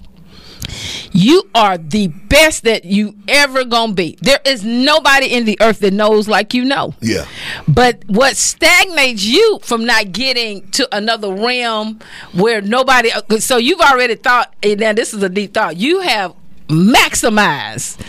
you 1.12 1.48
are 1.54 1.78
the 1.78 2.08
best 2.08 2.64
that 2.64 2.84
you 2.84 3.14
ever 3.28 3.64
gonna 3.64 3.92
be. 3.92 4.16
There 4.20 4.40
is 4.44 4.64
nobody 4.64 5.26
in 5.26 5.44
the 5.44 5.58
earth 5.60 5.80
that 5.80 5.92
knows 5.92 6.28
like 6.28 6.54
you 6.54 6.64
know. 6.64 6.94
Yeah. 7.00 7.26
But 7.68 8.02
what 8.06 8.36
stagnates 8.36 9.24
you 9.24 9.60
from 9.62 9.84
not 9.84 10.12
getting 10.12 10.68
to 10.72 10.88
another 10.94 11.32
realm 11.32 12.00
where 12.32 12.60
nobody 12.60 13.10
so 13.38 13.56
you've 13.56 13.80
already 13.80 14.14
thought 14.14 14.54
and 14.62 14.80
now 14.80 14.92
this 14.92 15.12
is 15.12 15.22
a 15.22 15.28
deep 15.28 15.54
thought. 15.54 15.76
You 15.76 16.00
have 16.00 16.34
maximized. 16.68 18.00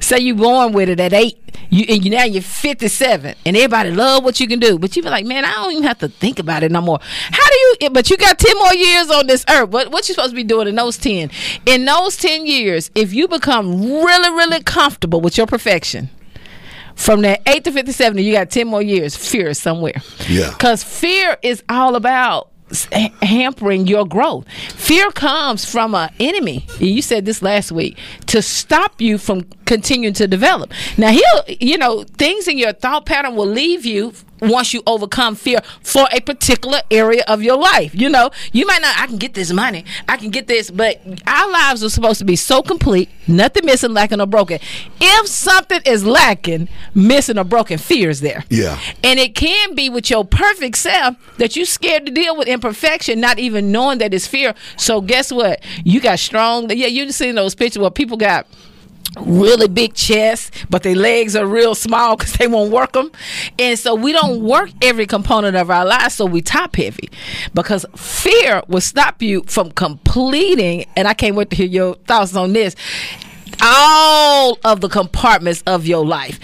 Say 0.00 0.18
you 0.20 0.34
born 0.34 0.72
with 0.72 0.88
it 0.88 1.00
at 1.00 1.12
eight, 1.12 1.38
you 1.70 1.84
and 1.88 2.04
you 2.04 2.10
now 2.10 2.24
you're 2.24 2.42
57, 2.42 3.34
and 3.44 3.56
everybody 3.56 3.90
love 3.90 4.24
what 4.24 4.38
you 4.40 4.46
can 4.46 4.58
do, 4.58 4.78
but 4.78 4.94
you 4.96 5.02
be 5.02 5.08
like, 5.10 5.24
man, 5.26 5.44
I 5.44 5.52
don't 5.54 5.72
even 5.72 5.82
have 5.84 5.98
to 5.98 6.08
think 6.08 6.38
about 6.38 6.62
it 6.62 6.70
no 6.70 6.80
more. 6.80 6.98
How 7.02 7.48
do 7.50 7.56
you? 7.56 7.76
Eh, 7.82 7.88
but 7.90 8.08
you 8.10 8.16
got 8.16 8.38
10 8.38 8.56
more 8.58 8.74
years 8.74 9.10
on 9.10 9.26
this 9.26 9.44
earth. 9.48 9.70
What 9.70 9.90
what 9.90 10.08
you 10.08 10.14
supposed 10.14 10.30
to 10.30 10.36
be 10.36 10.44
doing 10.44 10.68
in 10.68 10.74
those 10.76 10.96
10? 10.98 11.30
In 11.66 11.84
those 11.84 12.16
10 12.16 12.46
years, 12.46 12.90
if 12.94 13.12
you 13.12 13.26
become 13.28 13.80
really 13.82 14.30
really 14.30 14.62
comfortable 14.62 15.20
with 15.20 15.36
your 15.36 15.46
perfection, 15.46 16.10
from 16.94 17.22
that 17.22 17.40
8 17.46 17.64
to 17.64 17.72
57 17.72 18.18
you 18.18 18.32
got 18.32 18.50
10 18.50 18.66
more 18.68 18.82
years 18.82 19.16
fear 19.16 19.48
is 19.48 19.58
somewhere 19.58 19.94
Yeah. 20.28 20.50
because 20.50 20.84
fear 20.84 21.38
is 21.42 21.62
all 21.70 21.96
about 21.96 22.50
hampering 23.22 23.86
your 23.86 24.06
growth. 24.06 24.46
Fear 24.74 25.10
comes 25.12 25.64
from 25.64 25.94
an 25.94 26.10
enemy. 26.20 26.66
You 26.78 27.02
said 27.02 27.24
this 27.24 27.42
last 27.42 27.72
week 27.72 27.98
to 28.26 28.42
stop 28.42 29.00
you 29.00 29.18
from 29.18 29.42
continuing 29.64 30.14
to 30.14 30.26
develop. 30.26 30.72
Now 30.98 31.10
he'll 31.10 31.56
you 31.60 31.78
know 31.78 32.04
things 32.04 32.48
in 32.48 32.58
your 32.58 32.72
thought 32.72 33.06
pattern 33.06 33.36
will 33.36 33.46
leave 33.46 33.84
you 33.86 34.12
once 34.42 34.74
you 34.74 34.82
overcome 34.86 35.34
fear 35.34 35.60
for 35.82 36.06
a 36.12 36.20
particular 36.20 36.80
area 36.90 37.24
of 37.28 37.42
your 37.42 37.56
life 37.56 37.94
you 37.94 38.08
know 38.08 38.30
you 38.52 38.66
might 38.66 38.82
not 38.82 38.94
i 39.00 39.06
can 39.06 39.16
get 39.16 39.34
this 39.34 39.52
money 39.52 39.84
i 40.08 40.16
can 40.16 40.30
get 40.30 40.46
this 40.46 40.70
but 40.70 41.00
our 41.26 41.50
lives 41.50 41.82
are 41.84 41.88
supposed 41.88 42.18
to 42.18 42.24
be 42.24 42.36
so 42.36 42.60
complete 42.62 43.08
nothing 43.26 43.64
missing 43.64 43.92
lacking 43.94 44.20
or 44.20 44.26
broken 44.26 44.58
if 45.00 45.26
something 45.28 45.80
is 45.86 46.04
lacking 46.04 46.68
missing 46.94 47.38
or 47.38 47.44
broken 47.44 47.78
fear 47.78 48.10
is 48.10 48.20
there 48.20 48.44
Yeah. 48.50 48.78
and 49.04 49.18
it 49.18 49.34
can 49.34 49.74
be 49.74 49.88
with 49.88 50.10
your 50.10 50.24
perfect 50.24 50.76
self 50.76 51.16
that 51.38 51.56
you're 51.56 51.64
scared 51.66 52.06
to 52.06 52.12
deal 52.12 52.36
with 52.36 52.48
imperfection, 52.48 53.20
not 53.20 53.38
even 53.38 53.72
knowing 53.72 53.98
that 53.98 54.12
it's 54.14 54.26
fear. 54.26 54.54
So 54.76 55.00
guess 55.00 55.32
what? 55.32 55.60
You 55.84 56.00
got 56.00 56.18
strong. 56.18 56.70
Yeah, 56.70 56.86
you 56.86 57.10
seen 57.12 57.34
those 57.34 57.54
pictures 57.54 57.80
where 57.80 57.90
people 57.90 58.16
got 58.16 58.46
really 59.20 59.68
big 59.68 59.94
chests, 59.94 60.50
but 60.70 60.82
their 60.82 60.94
legs 60.94 61.36
are 61.36 61.46
real 61.46 61.74
small 61.74 62.16
because 62.16 62.32
they 62.34 62.46
won't 62.46 62.72
work 62.72 62.92
them. 62.92 63.10
And 63.58 63.78
so 63.78 63.94
we 63.94 64.12
don't 64.12 64.42
work 64.42 64.70
every 64.80 65.06
component 65.06 65.56
of 65.56 65.70
our 65.70 65.84
lives, 65.84 66.14
so 66.14 66.26
we 66.26 66.42
top 66.42 66.76
heavy 66.76 67.10
because 67.54 67.84
fear 67.96 68.62
will 68.68 68.80
stop 68.80 69.22
you 69.22 69.42
from 69.46 69.70
completing. 69.72 70.86
And 70.96 71.06
I 71.06 71.14
can't 71.14 71.36
wait 71.36 71.50
to 71.50 71.56
hear 71.56 71.66
your 71.66 71.94
thoughts 71.94 72.34
on 72.34 72.52
this. 72.52 72.74
All 73.60 74.58
of 74.64 74.80
the 74.80 74.88
compartments 74.88 75.62
of 75.66 75.86
your 75.86 76.04
life. 76.04 76.38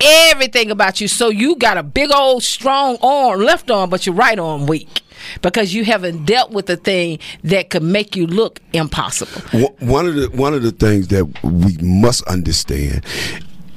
Everything 0.00 0.70
about 0.70 1.00
you. 1.00 1.08
So 1.08 1.28
you 1.28 1.56
got 1.56 1.78
a 1.78 1.82
big 1.82 2.10
old 2.12 2.42
strong 2.42 2.98
arm, 3.00 3.40
left 3.40 3.70
arm, 3.70 3.90
but 3.90 4.06
your 4.06 4.14
right 4.14 4.38
arm 4.38 4.66
weak. 4.66 5.03
Because 5.42 5.74
you 5.74 5.84
haven't 5.84 6.24
dealt 6.24 6.50
with 6.50 6.66
the 6.66 6.76
thing 6.76 7.18
that 7.44 7.70
could 7.70 7.82
make 7.82 8.16
you 8.16 8.26
look 8.26 8.60
impossible. 8.72 9.40
One- 9.80 10.04
of 10.06 10.14
the 10.16 10.28
one 10.36 10.52
of 10.54 10.62
the 10.62 10.70
things 10.72 11.08
that 11.08 11.24
we 11.42 11.76
must 11.80 12.22
understand, 12.24 13.04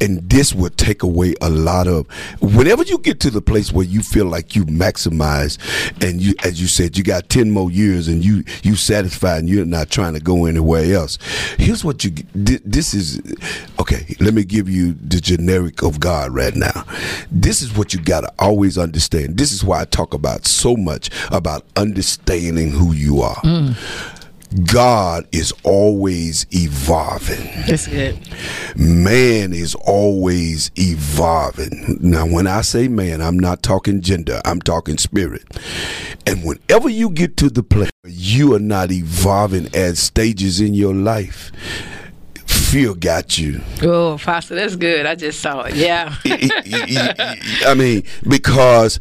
and 0.01 0.29
this 0.29 0.53
will 0.53 0.69
take 0.71 1.03
away 1.03 1.35
a 1.41 1.49
lot 1.49 1.87
of. 1.87 2.07
Whenever 2.41 2.83
you 2.83 2.97
get 2.97 3.19
to 3.21 3.29
the 3.29 3.41
place 3.41 3.71
where 3.71 3.85
you 3.85 4.01
feel 4.01 4.25
like 4.25 4.55
you 4.55 4.65
maximize, 4.65 5.57
and 6.03 6.21
you, 6.21 6.33
as 6.43 6.61
you 6.61 6.67
said, 6.67 6.97
you 6.97 7.03
got 7.03 7.29
ten 7.29 7.51
more 7.51 7.71
years, 7.71 8.07
and 8.07 8.23
you 8.23 8.43
you 8.63 8.75
satisfied, 8.75 9.39
and 9.39 9.49
you're 9.49 9.65
not 9.65 9.89
trying 9.89 10.13
to 10.13 10.19
go 10.19 10.45
anywhere 10.45 10.93
else. 10.93 11.17
Here's 11.57 11.83
what 11.83 12.03
you. 12.03 12.11
This 12.33 12.93
is 12.93 13.21
okay. 13.79 14.15
Let 14.19 14.33
me 14.33 14.43
give 14.43 14.69
you 14.69 14.93
the 14.93 15.19
generic 15.19 15.81
of 15.81 15.99
God 15.99 16.31
right 16.31 16.55
now. 16.55 16.85
This 17.31 17.61
is 17.61 17.75
what 17.77 17.93
you 17.93 18.01
got 18.01 18.21
to 18.21 18.33
always 18.39 18.77
understand. 18.77 19.37
This 19.37 19.51
is 19.51 19.63
why 19.63 19.81
I 19.81 19.85
talk 19.85 20.13
about 20.13 20.45
so 20.45 20.75
much 20.75 21.09
about 21.31 21.65
understanding 21.75 22.71
who 22.71 22.93
you 22.93 23.21
are. 23.21 23.35
Mm. 23.37 23.75
God 24.71 25.27
is 25.31 25.53
always 25.63 26.45
evolving. 26.51 27.45
That's 27.67 27.87
good. 27.87 28.17
Man 28.77 29.53
is 29.53 29.75
always 29.75 30.71
evolving. 30.75 31.97
Now, 31.99 32.25
when 32.25 32.47
I 32.47 32.61
say 32.61 32.87
man, 32.87 33.21
I'm 33.21 33.37
not 33.37 33.61
talking 33.61 34.01
gender, 34.01 34.41
I'm 34.45 34.61
talking 34.61 34.97
spirit. 34.97 35.43
And 36.25 36.43
whenever 36.43 36.89
you 36.89 37.09
get 37.09 37.35
to 37.37 37.49
the 37.49 37.63
place 37.63 37.89
where 38.01 38.13
you 38.13 38.53
are 38.55 38.59
not 38.59 38.91
evolving 38.91 39.73
at 39.75 39.97
stages 39.97 40.61
in 40.61 40.73
your 40.73 40.93
life, 40.93 41.51
fear 42.45 42.93
got 42.93 43.37
you. 43.37 43.61
Oh, 43.81 44.17
Pastor, 44.17 44.55
that's 44.55 44.75
good. 44.75 45.05
I 45.05 45.15
just 45.15 45.39
saw 45.39 45.61
it. 45.61 45.75
Yeah. 45.75 46.15
I 46.25 47.73
mean, 47.75 48.03
because 48.27 48.99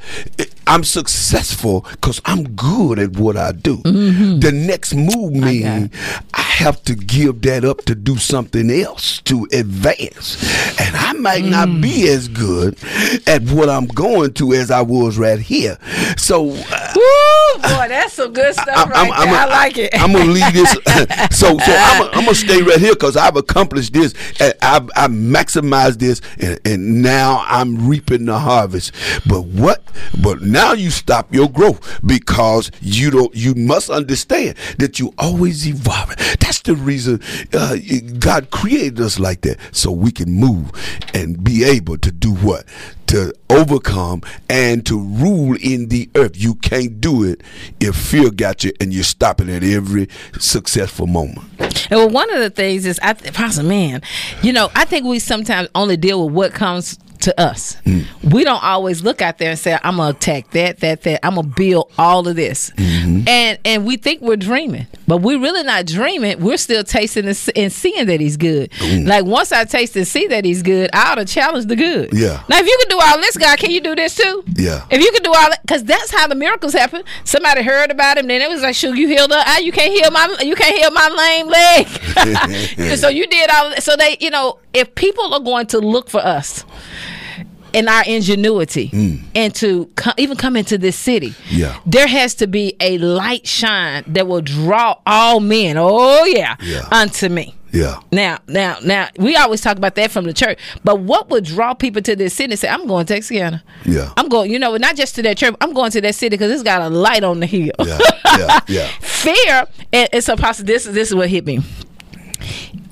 I'm 0.66 0.83
successful 0.85 1.87
because 1.92 2.20
I'm 2.24 2.55
good 2.55 2.98
at 2.98 3.16
what 3.16 3.37
I 3.37 3.52
do. 3.52 3.76
The 3.76 4.50
next 4.52 4.94
move 4.94 5.33
means 5.33 5.90
I 6.35 6.40
have 6.40 6.83
to 6.85 6.94
give 6.94 7.42
that 7.42 7.64
up 7.64 7.85
to 7.85 7.94
do 7.94 8.16
something 8.16 8.70
else 8.70 9.20
to 9.22 9.46
advance. 9.52 10.42
And 10.81 10.96
I 10.96 11.12
might 11.12 11.44
not 11.44 11.81
be 11.81 12.09
as 12.09 12.29
good 12.29 12.76
at 13.26 13.42
what 13.42 13.68
I'm 13.68 13.87
going 13.87 14.33
to 14.35 14.55
as 14.55 14.70
I 14.70 14.83
was 14.83 15.18
right 15.18 15.38
here. 15.38 15.79
So, 16.16 16.50
uh, 16.50 16.92
Woo, 16.96 17.62
boy, 17.62 17.87
that's 17.88 18.14
some 18.14 18.33
good 18.33 18.52
stuff 18.55 18.68
I'm- 18.76 18.90
right 18.90 19.11
I'm 19.14 19.29
there. 19.29 19.37
a- 19.37 19.38
I 19.38 19.44
like 19.46 19.79
it. 19.79 19.90
I'm 19.94 20.12
gonna 20.12 20.24
leave 20.33 20.52
this. 20.52 20.72
so, 21.38 21.57
so 21.59 21.72
I'm, 21.76 22.02
I'm 22.12 22.24
gonna 22.24 22.35
stay 22.35 22.62
right 22.62 22.79
here 22.81 22.94
because 22.94 23.16
I've 23.16 23.37
accomplished 23.37 23.92
this. 23.92 24.14
And 24.40 24.55
I've, 24.62 24.90
I've 24.96 25.11
maximized 25.11 25.98
this, 25.98 26.20
and, 26.40 26.59
and 26.64 27.02
now 27.02 27.44
I'm 27.46 27.87
reaping 27.88 28.24
the 28.24 28.38
harvest. 28.38 28.92
But 29.26 29.42
what? 29.42 29.83
But 30.20 30.42
now 30.42 30.55
you 30.72 30.90
stop 30.90 31.34
your 31.34 31.48
growth 31.48 32.00
because 32.04 32.70
you 32.80 33.10
don't. 33.10 33.34
You 33.34 33.54
must 33.54 33.90
understand 33.90 34.56
that 34.78 34.98
you 34.98 35.12
always 35.18 35.66
evolving. 35.66 36.16
That's 36.40 36.60
the 36.60 36.74
reason 36.74 37.20
uh, 37.52 37.76
God 38.18 38.50
created 38.50 39.00
us 39.00 39.18
like 39.18 39.42
that, 39.42 39.58
so 39.72 39.90
we 39.90 40.10
can 40.10 40.30
move 40.32 40.72
and 41.14 41.42
be 41.42 41.64
able 41.64 41.98
to 41.98 42.10
do 42.10 42.32
what? 42.34 42.64
To 43.08 43.32
overcome 43.48 44.22
and 44.50 44.84
to 44.86 44.98
rule 44.98 45.56
in 45.60 45.88
the 45.88 46.10
earth. 46.16 46.32
You 46.34 46.56
can't 46.56 47.00
do 47.00 47.22
it 47.22 47.42
if 47.78 47.94
fear 47.94 48.30
got 48.30 48.64
you 48.64 48.72
and 48.80 48.92
you're 48.92 49.04
stopping 49.04 49.48
at 49.48 49.62
every 49.62 50.08
successful 50.40 51.06
moment. 51.06 51.46
And 51.60 52.00
well, 52.00 52.08
one 52.08 52.32
of 52.32 52.40
the 52.40 52.50
things 52.50 52.84
is, 52.84 52.98
I, 53.00 53.12
th- 53.12 53.32
Pastor 53.32 53.62
Man, 53.62 54.02
you 54.42 54.52
know, 54.52 54.70
I 54.74 54.84
think 54.84 55.06
we 55.06 55.20
sometimes 55.20 55.68
only 55.74 55.96
deal 55.96 56.24
with 56.24 56.34
what 56.34 56.52
comes 56.52 56.98
to 57.20 57.40
us. 57.40 57.76
Mm. 57.85 58.05
We 58.33 58.44
don't 58.44 58.62
always 58.62 59.02
look 59.02 59.22
out 59.22 59.38
there 59.38 59.50
and 59.50 59.59
say, 59.59 59.79
"I'm 59.83 59.96
gonna 59.96 60.11
attack 60.11 60.50
that, 60.52 60.81
that, 60.81 61.02
that. 61.02 61.24
I'm 61.26 61.37
gonna 61.37 61.48
build 61.48 61.92
all 61.98 62.26
of 62.29 62.37
this," 62.37 62.70
Mm-hmm. 62.76 62.95
And 63.26 63.58
and 63.64 63.84
we 63.84 63.96
think 63.96 64.22
we're 64.22 64.36
dreaming, 64.36 64.86
but 65.06 65.18
we're 65.18 65.40
really 65.40 65.62
not 65.62 65.86
dreaming. 65.86 66.40
We're 66.40 66.56
still 66.56 66.84
tasting 66.84 67.26
and, 67.26 67.36
seeing 67.36 68.06
that 68.06 68.20
He's 68.20 68.36
good. 68.36 68.70
Like 68.80 69.24
once 69.24 69.52
I 69.52 69.64
taste 69.64 69.96
and 69.96 70.06
see 70.06 70.26
that 70.28 70.44
He's 70.44 70.62
good, 70.62 70.90
I 70.92 71.12
ought 71.12 71.16
to 71.16 71.24
challenge 71.24 71.66
the 71.66 71.76
good. 71.76 72.10
Yeah. 72.12 72.42
Now, 72.48 72.58
if 72.58 72.66
you 72.66 72.78
can 72.80 72.88
do 72.88 73.00
all 73.02 73.18
this, 73.18 73.36
God, 73.36 73.58
can 73.58 73.70
you 73.70 73.80
do 73.80 73.94
this 73.94 74.14
too? 74.14 74.44
Yeah. 74.54 74.86
If 74.90 75.02
you 75.02 75.10
can 75.12 75.22
do 75.22 75.30
all 75.30 75.50
that, 75.50 75.60
because 75.62 75.84
that's 75.84 76.10
how 76.10 76.28
the 76.28 76.34
miracles 76.34 76.72
happen. 76.72 77.02
Somebody 77.24 77.62
heard 77.62 77.90
about 77.90 78.18
him, 78.18 78.28
then 78.28 78.40
it 78.40 78.48
was 78.48 78.62
like, 78.62 78.74
"Shoot, 78.74 78.96
you 78.96 79.08
healed 79.08 79.32
her. 79.32 79.42
Ah, 79.44 79.58
you 79.58 79.72
can't 79.72 79.92
heal 79.92 80.10
my, 80.10 80.36
you 80.42 80.54
can't 80.54 80.76
heal 80.76 80.90
my 80.90 81.08
lame 81.08 81.48
leg." 81.48 82.96
so 82.98 83.08
you 83.08 83.26
did 83.26 83.50
all. 83.50 83.70
That. 83.70 83.82
So 83.82 83.96
they, 83.96 84.16
you 84.20 84.30
know, 84.30 84.58
if 84.72 84.94
people 84.94 85.34
are 85.34 85.40
going 85.40 85.66
to 85.68 85.78
look 85.78 86.08
for 86.08 86.20
us 86.20 86.64
in 87.76 87.88
our 87.88 88.02
ingenuity 88.06 88.88
mm. 88.88 89.20
and 89.34 89.54
to 89.54 89.84
co- 89.96 90.12
even 90.16 90.36
come 90.36 90.56
into 90.56 90.78
this 90.78 90.96
city, 90.96 91.34
Yeah. 91.50 91.78
there 91.84 92.06
has 92.06 92.34
to 92.36 92.46
be 92.46 92.74
a 92.80 92.96
light 92.98 93.46
shine 93.46 94.04
that 94.06 94.26
will 94.26 94.40
draw 94.40 94.96
all 95.06 95.40
men. 95.40 95.76
Oh 95.78 96.24
yeah, 96.24 96.56
Yeah. 96.62 96.88
unto 96.90 97.28
me. 97.28 97.54
Yeah. 97.72 98.00
Now, 98.10 98.38
now, 98.48 98.78
now, 98.82 99.08
we 99.18 99.36
always 99.36 99.60
talk 99.60 99.76
about 99.76 99.96
that 99.96 100.10
from 100.10 100.24
the 100.24 100.32
church, 100.32 100.58
but 100.82 101.00
what 101.00 101.28
would 101.28 101.44
draw 101.44 101.74
people 101.74 102.00
to 102.02 102.16
this 102.16 102.32
city 102.32 102.52
and 102.52 102.58
say, 102.58 102.68
I'm 102.68 102.86
going 102.86 103.04
to 103.04 103.14
Texarkana? 103.14 103.62
Yeah. 103.84 104.14
I'm 104.16 104.28
going, 104.30 104.50
you 104.50 104.58
know, 104.58 104.74
not 104.78 104.96
just 104.96 105.14
to 105.16 105.22
that 105.22 105.36
church, 105.36 105.54
I'm 105.60 105.74
going 105.74 105.90
to 105.90 106.00
that 106.00 106.14
city 106.14 106.30
because 106.30 106.50
it's 106.50 106.62
got 106.62 106.80
a 106.80 106.88
light 106.88 107.22
on 107.22 107.40
the 107.40 107.46
hill. 107.46 107.72
Yeah. 107.84 107.98
Yeah. 108.38 108.60
Yeah. 108.68 108.88
fear, 109.00 109.66
and 109.92 110.08
it's 110.12 110.28
a 110.30 110.36
possibility, 110.36 110.72
this, 110.72 110.84
this 110.84 111.08
is 111.08 111.14
what 111.14 111.28
hit 111.28 111.44
me. 111.44 111.60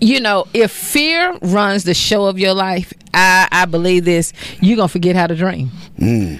You 0.04 0.20
know, 0.20 0.46
if 0.52 0.70
fear 0.70 1.34
runs 1.40 1.84
the 1.84 1.94
show 1.94 2.26
of 2.26 2.38
your 2.38 2.52
life, 2.52 2.92
I, 3.14 3.48
I 3.50 3.64
believe 3.64 4.04
this, 4.04 4.34
you're 4.60 4.76
going 4.76 4.88
to 4.88 4.92
forget 4.92 5.16
how 5.16 5.26
to 5.26 5.34
dream. 5.34 5.70
Mm. 5.98 6.38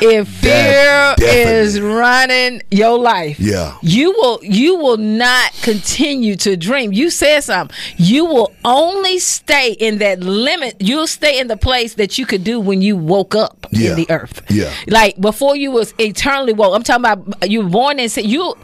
If 0.00 0.28
fear 0.28 1.14
is 1.20 1.80
running 1.80 2.62
your 2.70 2.98
life, 2.98 3.38
Yeah. 3.40 3.76
you 3.82 4.12
will 4.12 4.38
you 4.42 4.76
will 4.76 4.96
not 4.96 5.52
continue 5.62 6.36
to 6.36 6.56
dream. 6.56 6.92
You 6.92 7.10
said 7.10 7.40
something. 7.44 7.76
You 7.96 8.24
will 8.24 8.52
only 8.64 9.18
stay 9.18 9.72
in 9.72 9.98
that 9.98 10.20
limit. 10.20 10.76
You'll 10.80 11.06
stay 11.06 11.38
in 11.40 11.48
the 11.48 11.56
place 11.56 11.94
that 11.94 12.18
you 12.18 12.26
could 12.26 12.44
do 12.44 12.60
when 12.60 12.82
you 12.82 12.96
woke 12.96 13.34
up 13.34 13.66
Yeah. 13.70 13.90
in 13.90 13.96
the 13.96 14.10
earth. 14.10 14.42
Yeah. 14.50 14.72
Like 14.86 15.20
before 15.20 15.56
you 15.56 15.70
was 15.70 15.94
eternally 15.98 16.52
woke. 16.52 16.74
I'm 16.74 16.82
talking 16.82 17.04
about 17.04 17.50
you 17.50 17.62
were 17.62 17.68
born 17.70 17.98
and 17.98 18.10
said 18.10 18.24
you 18.26 18.54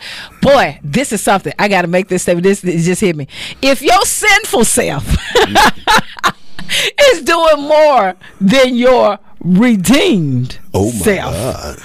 boy, 0.43 0.79
this 0.83 1.13
is 1.13 1.21
something. 1.23 1.53
I 1.59 1.69
gotta 1.69 1.89
make 1.89 2.09
this 2.09 2.23
statement. 2.23 2.45
This, 2.45 2.61
this 2.61 2.85
just 2.85 3.01
hit 3.01 3.17
me. 3.17 3.27
If 3.63 3.83
your 3.83 4.01
sinful 4.03 4.65
self 4.65 5.17
is 7.13 7.23
doing 7.23 7.63
more 7.63 8.15
than 8.41 8.75
your 8.75 9.19
redeemed 9.41 10.59
Oh 10.73 10.87
my 10.93 10.99
self, 10.99 11.35
God. 11.35 11.79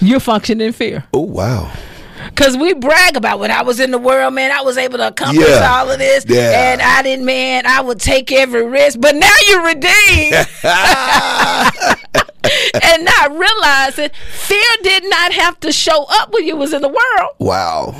you're 0.00 0.20
functioning 0.20 0.66
in 0.66 0.72
fear. 0.72 1.04
Oh 1.12 1.20
wow. 1.20 1.72
Cause 2.36 2.56
we 2.56 2.72
brag 2.72 3.16
about 3.16 3.38
when 3.38 3.50
I 3.50 3.62
was 3.62 3.78
in 3.80 3.90
the 3.90 3.98
world, 3.98 4.32
man. 4.34 4.50
I 4.50 4.62
was 4.62 4.78
able 4.78 4.96
to 4.98 5.08
accomplish 5.08 5.46
Yeah. 5.46 5.70
all 5.78 5.90
of 5.90 5.98
this, 5.98 6.24
Yeah. 6.26 6.72
and 6.72 6.80
I 6.80 7.02
didn't, 7.02 7.26
man. 7.26 7.66
I 7.66 7.80
would 7.82 8.00
take 8.00 8.32
every 8.32 8.64
risk, 8.66 8.98
but 9.00 9.14
now 9.14 9.30
you're 9.48 9.62
redeemed, 9.66 10.34
and 12.82 13.04
not 13.04 13.30
realizing 13.36 14.10
fear 14.32 14.64
did 14.82 15.04
not 15.08 15.32
have 15.32 15.60
to 15.60 15.72
show 15.72 16.04
up 16.08 16.32
when 16.32 16.44
you 16.46 16.56
was 16.56 16.72
in 16.72 16.82
the 16.82 16.88
world. 16.88 17.30
Wow. 17.38 17.94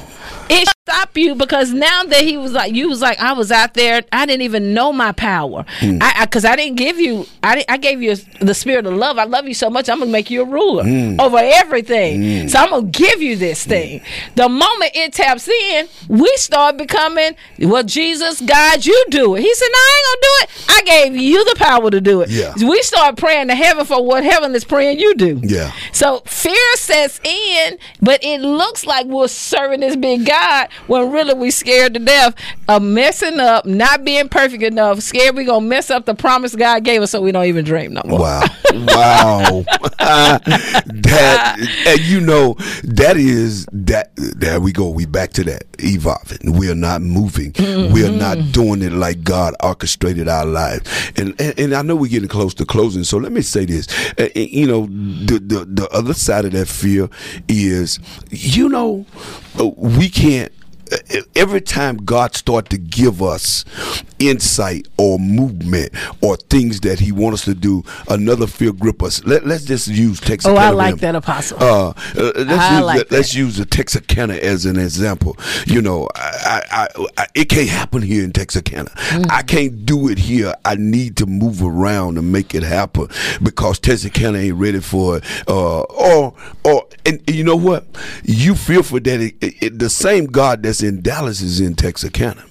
It 0.48 0.68
stopped 0.86 1.16
you 1.16 1.34
because 1.34 1.72
now 1.72 2.02
that 2.04 2.20
he 2.20 2.36
was 2.36 2.52
like, 2.52 2.74
you 2.74 2.90
was 2.90 3.00
like, 3.00 3.18
I 3.18 3.32
was 3.32 3.50
out 3.50 3.72
there. 3.72 4.02
I 4.12 4.26
didn't 4.26 4.42
even 4.42 4.74
know 4.74 4.92
my 4.92 5.12
power. 5.12 5.64
Hmm. 5.78 5.96
I 6.02 6.26
because 6.26 6.44
I, 6.44 6.56
didn't 6.56 6.76
give 6.76 6.98
you. 7.00 7.24
I 7.42 7.64
I 7.70 7.78
gave 7.78 8.02
you 8.02 8.14
the 8.42 8.52
spirit 8.52 8.84
of 8.84 8.92
love. 8.92 9.16
I 9.16 9.24
love 9.24 9.48
you 9.48 9.54
so 9.54 9.70
much. 9.70 9.88
I'm 9.88 10.00
gonna 10.00 10.10
make 10.10 10.30
you 10.30 10.42
a 10.42 10.44
ruler 10.44 10.82
Hmm. 10.84 11.18
over 11.18 11.38
everything. 11.40 12.48
So 12.50 12.58
I'm 12.58 12.68
gonna 12.68 12.86
give 12.88 13.22
you 13.22 13.34
this 13.34 13.64
thing. 13.64 14.02
The 14.34 14.46
moment 14.46 14.90
it 14.94 15.14
taps 15.14 15.48
in, 15.48 15.88
we 16.08 16.30
start 16.36 16.76
becoming. 16.76 17.34
Well, 17.60 17.82
Jesus, 17.84 18.42
God, 18.42 18.84
you 18.84 19.06
do 19.08 19.36
it. 19.36 19.40
He 19.40 19.54
said, 19.54 19.68
No, 19.72 19.78
I 19.78 19.96
ain't 19.96 20.06
gonna 20.06 20.20
do 20.20 20.34
it. 20.42 20.64
I 20.68 20.82
gave 21.08 21.16
you 21.16 21.44
the 21.46 21.54
power 21.56 21.90
to 21.90 22.00
do 22.02 22.20
it. 22.20 22.28
Yeah. 22.28 22.52
We 22.62 22.82
start 22.82 23.16
praying 23.16 23.48
to 23.48 23.54
heaven 23.54 23.86
for 23.86 24.04
what 24.04 24.22
heaven 24.22 24.54
is 24.54 24.64
praying 24.66 24.98
you 24.98 25.14
do. 25.14 25.40
Yeah. 25.42 25.72
So 25.92 26.20
fear 26.26 26.76
sets 26.76 27.20
in, 27.24 27.78
but 28.02 28.22
it 28.22 28.42
looks 28.42 28.84
like 28.84 29.06
we're 29.06 29.28
serving 29.28 29.80
this 29.80 29.96
big 29.96 30.26
God 30.26 30.68
when 30.86 31.10
really 31.10 31.34
we 31.34 31.50
scared 31.50 31.94
to 31.94 32.00
death 32.00 32.34
of 32.68 32.82
messing 32.82 33.40
up, 33.40 33.66
not 33.66 34.04
being 34.04 34.28
perfect 34.28 34.62
enough, 34.62 35.00
scared 35.00 35.36
we 35.36 35.44
gonna 35.44 35.66
mess 35.66 35.90
up 35.90 36.04
the 36.06 36.14
promise 36.14 36.54
God 36.54 36.84
gave 36.84 37.02
us, 37.02 37.10
so 37.10 37.20
we 37.20 37.32
don't 37.32 37.46
even 37.46 37.64
dream 37.64 37.94
no 37.94 38.02
more. 38.04 38.20
Wow. 38.20 38.44
Wow. 38.74 39.64
that 39.98 41.56
and 41.86 42.00
you 42.00 42.20
know 42.20 42.54
that 42.82 43.16
is 43.16 43.66
that 43.72 44.10
there 44.16 44.60
we 44.60 44.72
go. 44.72 44.88
We 44.88 45.06
back 45.06 45.32
to 45.34 45.44
that. 45.44 45.64
Evolving. 45.78 46.58
We 46.58 46.68
are 46.70 46.74
not 46.74 47.00
moving. 47.00 47.52
We 47.92 48.04
are 48.04 48.10
not 48.10 48.52
doing 48.52 48.82
it 48.82 48.92
like 48.92 49.22
God 49.22 49.54
orchestrated 49.62 50.28
our 50.28 50.44
lives. 50.44 51.12
And, 51.16 51.40
and 51.40 51.58
and 51.58 51.74
I 51.74 51.82
know 51.82 51.94
we're 51.94 52.10
getting 52.10 52.28
close 52.28 52.52
to 52.54 52.66
closing. 52.66 53.04
So 53.04 53.18
let 53.18 53.30
me 53.30 53.42
say 53.42 53.64
this. 53.64 53.86
Uh, 54.18 54.28
you 54.34 54.66
know, 54.66 54.86
the, 54.86 55.38
the 55.38 55.64
the 55.64 55.88
other 55.90 56.14
side 56.14 56.44
of 56.44 56.52
that 56.52 56.66
fear 56.66 57.08
is 57.48 58.00
you 58.30 58.68
know, 58.68 59.06
we 59.76 60.08
can't 60.08 60.52
every 61.34 61.60
time 61.60 61.96
God 61.96 62.34
start 62.34 62.70
to 62.70 62.78
give 62.78 63.22
us 63.22 63.64
insight 64.18 64.88
or 64.98 65.18
movement 65.18 65.92
or 66.20 66.36
things 66.36 66.80
that 66.80 67.00
He 67.00 67.12
wants 67.12 67.40
us 67.40 67.44
to 67.46 67.54
do, 67.54 67.82
another 68.08 68.46
fear 68.46 68.72
grip 68.72 69.02
us. 69.02 69.24
Let, 69.24 69.46
let's 69.46 69.64
just 69.64 69.88
use 69.88 70.20
Texas. 70.20 70.50
Oh, 70.50 70.56
I 70.56 70.70
like 70.70 70.96
that, 70.96 71.14
Apostle. 71.14 71.62
Uh, 71.62 71.88
uh, 71.90 71.92
let's 72.16 72.50
I 72.50 72.76
use 72.76 72.84
like 72.84 73.08
the, 73.08 73.16
let's 73.16 73.34
use 73.34 73.56
the 73.56 73.64
Texarkana 73.64 74.34
as 74.34 74.66
an 74.66 74.78
example. 74.78 75.36
You 75.66 75.82
know, 75.82 76.08
I, 76.14 76.62
I, 76.70 76.88
I, 76.96 77.06
I 77.18 77.26
it 77.34 77.48
can't 77.48 77.68
happen 77.68 78.02
here 78.02 78.24
in 78.24 78.32
Texarkana. 78.32 78.90
Mm. 78.90 79.30
I 79.30 79.42
can't 79.42 79.84
do 79.84 80.08
it 80.08 80.18
here. 80.18 80.54
I 80.64 80.76
need 80.76 81.16
to 81.18 81.26
move 81.26 81.62
around 81.62 82.18
and 82.18 82.32
make 82.32 82.54
it 82.54 82.62
happen 82.62 83.08
because 83.42 83.78
Texarkana 83.78 84.38
ain't 84.38 84.56
ready 84.56 84.80
for 84.80 85.18
it. 85.18 85.24
Uh, 85.48 85.82
or 85.82 86.34
or 86.64 86.88
and 87.06 87.22
you 87.28 87.44
know 87.44 87.56
what? 87.56 87.86
You 88.22 88.54
feel 88.54 88.82
for 88.82 89.00
that. 89.00 89.20
It, 89.20 89.34
it, 89.40 89.78
the 89.78 89.90
same 89.90 90.26
God 90.26 90.62
that's 90.62 90.82
in 90.82 91.02
Dallas 91.02 91.40
is 91.40 91.60
in 91.60 91.74
Texarkana. 91.74 92.44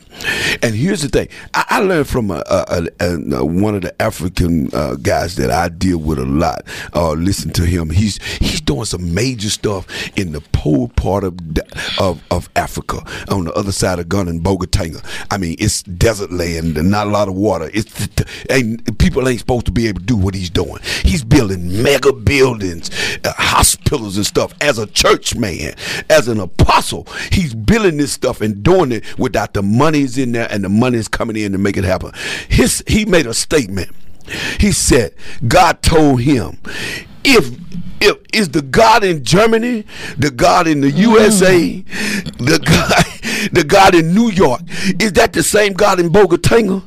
And 0.61 0.75
here's 0.75 1.01
the 1.01 1.09
thing: 1.09 1.27
I, 1.53 1.65
I 1.69 1.79
learned 1.79 2.07
from 2.07 2.31
a, 2.31 2.43
a, 2.47 2.87
a, 2.99 3.45
one 3.45 3.75
of 3.75 3.81
the 3.81 4.01
African 4.01 4.69
uh, 4.73 4.95
guys 4.95 5.35
that 5.35 5.51
I 5.51 5.69
deal 5.69 5.97
with 5.97 6.19
a 6.19 6.25
lot. 6.25 6.63
Uh, 6.93 7.13
listen 7.13 7.51
to 7.53 7.65
him; 7.65 7.89
he's 7.89 8.21
he's 8.37 8.61
doing 8.61 8.85
some 8.85 9.13
major 9.13 9.49
stuff 9.49 9.87
in 10.17 10.31
the 10.31 10.41
poor 10.51 10.87
part 10.89 11.23
of 11.23 11.37
of, 11.99 12.23
of 12.31 12.49
Africa, 12.55 13.01
on 13.29 13.45
the 13.45 13.53
other 13.53 13.71
side 13.71 13.99
of 13.99 14.09
Ghana 14.09 14.29
and 14.29 14.43
Bolgatanga. 14.43 15.03
I 15.31 15.37
mean, 15.37 15.55
it's 15.59 15.83
desert 15.83 16.31
land 16.31 16.77
and 16.77 16.89
not 16.91 17.07
a 17.07 17.09
lot 17.09 17.27
of 17.27 17.35
water. 17.35 17.69
It's 17.73 18.07
and 18.49 18.97
people 18.99 19.27
ain't 19.27 19.39
supposed 19.39 19.65
to 19.65 19.71
be 19.71 19.87
able 19.87 19.99
to 19.99 20.05
do 20.05 20.17
what 20.17 20.35
he's 20.35 20.49
doing. 20.49 20.79
He's 21.03 21.23
building 21.23 21.83
mega 21.83 22.13
buildings, 22.13 22.89
uh, 23.23 23.33
hospitals 23.37 24.17
and 24.17 24.25
stuff. 24.25 24.53
As 24.61 24.77
a 24.77 24.87
church 24.87 25.35
man, 25.35 25.75
as 26.09 26.27
an 26.27 26.39
apostle, 26.39 27.07
he's 27.31 27.53
building 27.53 27.97
this 27.97 28.11
stuff 28.11 28.41
and 28.41 28.63
doing 28.63 28.91
it 28.91 29.17
without 29.17 29.53
the 29.53 29.63
money's 29.63 30.17
in 30.17 30.31
there 30.31 30.47
and 30.49 30.63
the 30.63 30.69
money's 30.69 31.07
coming 31.07 31.35
in 31.35 31.51
to 31.51 31.57
make 31.57 31.77
it 31.77 31.83
happen. 31.83 32.11
His 32.49 32.83
he 32.87 33.05
made 33.05 33.25
a 33.25 33.33
statement. 33.33 33.91
He 34.59 34.71
said, 34.71 35.13
God 35.47 35.81
told 35.81 36.21
him, 36.21 36.57
if 37.23 37.51
if 38.01 38.17
is 38.33 38.49
the 38.49 38.61
God 38.61 39.03
in 39.03 39.23
Germany, 39.23 39.85
the 40.17 40.31
God 40.31 40.67
in 40.67 40.81
the 40.81 40.91
USA, 40.91 41.79
the 42.37 42.59
God 42.63 43.12
the 43.51 43.63
God 43.63 43.95
in 43.95 44.13
New 44.13 44.29
York, 44.29 44.61
is 44.99 45.13
that 45.13 45.33
the 45.33 45.43
same 45.43 45.73
God 45.73 45.99
in 45.99 46.09
Bolgatanga? 46.09 46.81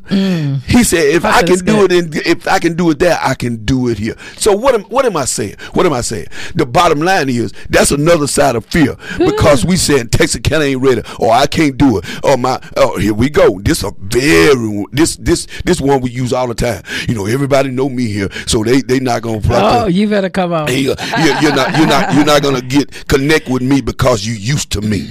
He 0.67 0.85
said, 0.85 1.15
if 1.15 1.25
I 1.25 1.43
can 1.43 1.59
do 1.59 1.87
good. 1.87 1.93
it 1.93 2.15
in 2.17 2.23
if 2.27 2.49
I 2.49 2.59
can 2.59 2.75
do 2.75 2.91
it 2.91 2.99
there, 2.99 3.19
I 3.21 3.35
can 3.35 3.65
do 3.65 3.89
it 3.89 3.99
here. 3.99 4.17
So 4.37 4.57
what 4.57 4.75
am 4.75 4.83
what 4.85 5.05
am 5.05 5.17
I 5.17 5.25
saying? 5.25 5.57
What 5.75 5.87
am 5.87 5.93
I 5.93 6.01
saying? 6.01 6.27
The 6.55 6.67
bottom 6.67 7.01
line 7.01 7.29
is 7.29 7.53
that's 7.69 7.91
another 7.91 8.27
side 8.27 8.57
of 8.57 8.65
fear 8.67 8.97
because 9.19 9.65
we 9.65 9.77
saying 9.77 10.09
Texarkana 10.09 10.65
ain't 10.65 10.83
ready, 10.83 11.03
or 11.19 11.33
I 11.33 11.47
can't 11.47 11.77
do 11.77 11.99
it, 11.99 12.05
or 12.25 12.37
my 12.37 12.61
oh 12.77 12.99
here 12.99 13.15
we 13.15 13.31
go. 13.31 13.61
This 13.61 13.83
a 13.83 13.93
very 13.99 14.85
this 14.93 15.17
this 15.17 15.47
this 15.65 15.81
one 15.81 16.01
we 16.01 16.11
use 16.11 16.33
all 16.33 16.49
the 16.49 16.55
time. 16.55 16.83
You 17.09 17.15
know, 17.15 17.27
everybody 17.27 17.71
know 17.71 17.89
me 17.89 18.07
here, 18.07 18.29
so 18.47 18.63
they 18.65 18.81
they 18.83 19.01
not 19.01 19.23
gonna. 19.23 19.41
Fly 19.41 19.83
Oh, 19.83 19.87
you 19.87 20.09
better 20.09 20.31
come 20.31 20.53
on. 20.53 20.69
Uh, 20.69 20.73
you're, 20.73 20.97
you're 21.43 21.55
not 21.55 21.77
you're 21.77 21.87
not 21.87 22.15
you're 22.15 22.25
not 22.25 22.43
gonna 22.43 22.63
get 22.63 23.09
connect 23.09 23.49
with 23.49 23.63
me 23.63 23.81
because 23.81 24.27
you 24.27 24.35
used 24.35 24.71
to 24.73 24.81
me. 24.81 25.11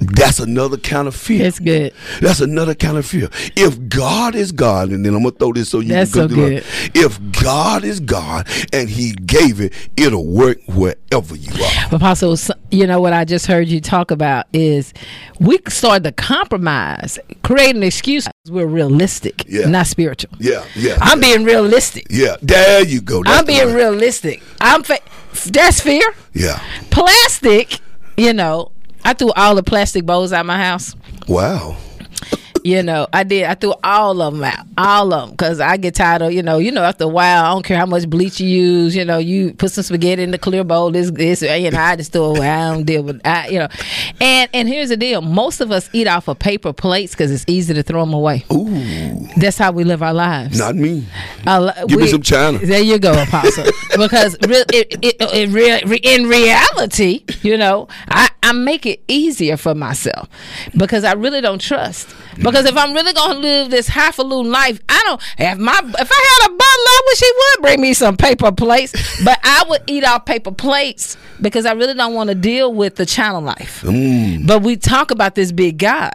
That's 0.00 0.38
another 0.38 0.76
kind 0.76 1.08
of 1.08 1.14
fear. 1.16 1.42
That's 1.42 1.58
good. 1.58 1.92
That's 2.20 2.40
another 2.40 2.74
kind 2.74 2.96
of 2.98 3.04
fear. 3.06 3.28
If 3.56 3.88
God 3.88 4.34
is 4.36 4.52
God, 4.52 4.90
and 4.90 5.04
then 5.04 5.14
I'm 5.14 5.22
gonna 5.24 5.34
throw 5.34 5.52
this 5.52 5.68
so 5.70 5.80
you 5.80 5.88
That's 5.88 6.12
can 6.12 6.22
go 6.22 6.28
so 6.28 6.34
through 6.34 6.48
good. 6.50 6.52
it. 6.58 6.64
If 6.96 7.42
God 7.42 7.84
is 7.84 7.98
God 8.00 8.46
and 8.72 8.88
He 8.88 9.12
gave 9.12 9.60
it, 9.60 9.72
it'll 9.96 10.24
work 10.26 10.58
wherever 10.66 11.34
you 11.34 11.52
are. 11.64 11.94
Apostle, 11.96 12.36
you 12.70 12.86
know 12.86 13.00
what 13.00 13.12
I 13.12 13.24
just 13.24 13.46
heard 13.46 13.66
you 13.68 13.80
talk 13.80 14.10
about 14.12 14.46
is 14.52 14.94
we 15.40 15.58
start 15.68 16.04
to 16.04 16.12
compromise, 16.12 17.18
create 17.42 17.74
an 17.74 17.82
excuse. 17.82 18.28
We're 18.48 18.66
realistic, 18.66 19.44
Yeah. 19.48 19.66
not 19.68 19.86
spiritual. 19.88 20.30
Yeah, 20.38 20.64
yeah. 20.76 20.96
I'm 21.00 21.20
being 21.20 21.44
realistic. 21.44 22.06
yeah, 22.08 22.36
there 22.40 22.84
you 22.84 23.00
go. 23.00 23.22
That's 23.24 23.40
I'm 23.40 23.46
being 23.46 23.66
one. 23.66 23.74
realistic. 23.74 24.42
I'm 24.60 24.82
fa- 24.84 25.00
that's 25.46 25.80
fear. 25.80 26.14
Yeah. 26.34 26.60
Plastic, 26.90 27.80
you 28.16 28.32
know. 28.32 28.70
I 29.04 29.14
threw 29.14 29.32
all 29.32 29.54
the 29.54 29.62
plastic 29.62 30.04
bowls 30.04 30.32
out 30.32 30.40
of 30.40 30.46
my 30.46 30.58
house. 30.58 30.94
Wow. 31.26 31.76
You 32.68 32.82
know, 32.82 33.06
I 33.14 33.22
did. 33.22 33.44
I 33.44 33.54
threw 33.54 33.72
all 33.82 34.20
of 34.20 34.34
them 34.34 34.44
out, 34.44 34.66
all 34.76 35.14
of 35.14 35.20
them, 35.22 35.30
because 35.30 35.58
I 35.58 35.78
get 35.78 35.94
tired 35.94 36.20
of 36.20 36.32
you 36.32 36.42
know. 36.42 36.58
You 36.58 36.70
know, 36.70 36.82
after 36.82 37.04
a 37.04 37.08
while, 37.08 37.44
I 37.46 37.48
don't 37.54 37.64
care 37.64 37.78
how 37.78 37.86
much 37.86 38.08
bleach 38.10 38.40
you 38.40 38.46
use. 38.46 38.94
You 38.94 39.06
know, 39.06 39.16
you 39.16 39.54
put 39.54 39.72
some 39.72 39.84
spaghetti 39.84 40.22
in 40.22 40.32
the 40.32 40.38
clear 40.38 40.64
bowl. 40.64 40.90
This, 40.90 41.10
this, 41.10 41.40
you 41.40 41.70
know, 41.70 41.78
I 41.80 41.96
just 41.96 42.12
throw 42.12 42.26
away. 42.36 42.46
I 42.46 42.74
don't 42.74 42.84
deal 42.84 43.04
with, 43.04 43.22
I, 43.24 43.48
you 43.48 43.58
know. 43.58 43.68
And 44.20 44.50
and 44.52 44.68
here's 44.68 44.90
the 44.90 44.98
deal: 44.98 45.22
most 45.22 45.62
of 45.62 45.70
us 45.72 45.88
eat 45.94 46.06
off 46.06 46.28
of 46.28 46.38
paper 46.38 46.74
plates 46.74 47.12
because 47.12 47.32
it's 47.32 47.44
easy 47.46 47.72
to 47.72 47.82
throw 47.82 48.00
them 48.00 48.12
away. 48.12 48.44
Ooh, 48.52 48.68
That's 49.38 49.56
how 49.56 49.72
we 49.72 49.84
live 49.84 50.02
our 50.02 50.12
lives. 50.12 50.58
not 50.58 50.76
me. 50.76 51.06
Give 51.88 52.00
me 52.00 52.06
some 52.08 52.20
China. 52.20 52.58
There 52.58 52.82
you 52.82 52.98
go, 52.98 53.12
Apostle. 53.22 53.64
because 53.96 54.36
real, 54.46 54.64
it, 54.74 54.98
it, 55.02 55.16
it, 55.20 55.48
re- 55.88 56.00
in 56.02 56.28
reality, 56.28 57.24
you 57.42 57.56
know, 57.56 57.88
I, 58.08 58.28
I 58.42 58.52
make 58.52 58.84
it 58.84 59.02
easier 59.08 59.56
for 59.56 59.74
myself 59.74 60.28
because 60.76 61.04
I 61.04 61.14
really 61.14 61.40
don't 61.40 61.60
trust. 61.60 62.14
Because 62.42 62.57
if 62.66 62.76
I'm 62.76 62.92
really 62.94 63.12
gonna 63.12 63.38
live 63.38 63.70
this 63.70 63.88
half 63.88 64.18
a 64.18 64.22
highfalutin 64.22 64.52
life, 64.52 64.80
I 64.88 65.02
don't. 65.04 65.22
If 65.38 65.58
my 65.58 65.78
if 65.78 66.10
I 66.12 66.38
had 66.40 66.46
a 66.46 66.50
butler, 66.50 66.62
I 66.64 67.00
wish 67.06 67.20
he 67.20 67.32
would 67.36 67.62
bring 67.62 67.80
me 67.80 67.94
some 67.94 68.16
paper 68.16 68.52
plates. 68.52 68.92
But 69.24 69.38
I 69.42 69.64
would 69.68 69.82
eat 69.86 70.04
off 70.04 70.24
paper 70.24 70.52
plates 70.52 71.16
because 71.40 71.66
I 71.66 71.72
really 71.72 71.94
don't 71.94 72.14
want 72.14 72.28
to 72.28 72.34
deal 72.34 72.72
with 72.72 72.96
the 72.96 73.06
channel 73.06 73.40
life. 73.40 73.82
Mm. 73.82 74.46
But 74.46 74.62
we 74.62 74.76
talk 74.76 75.10
about 75.10 75.34
this 75.34 75.52
big 75.52 75.78
God. 75.78 76.12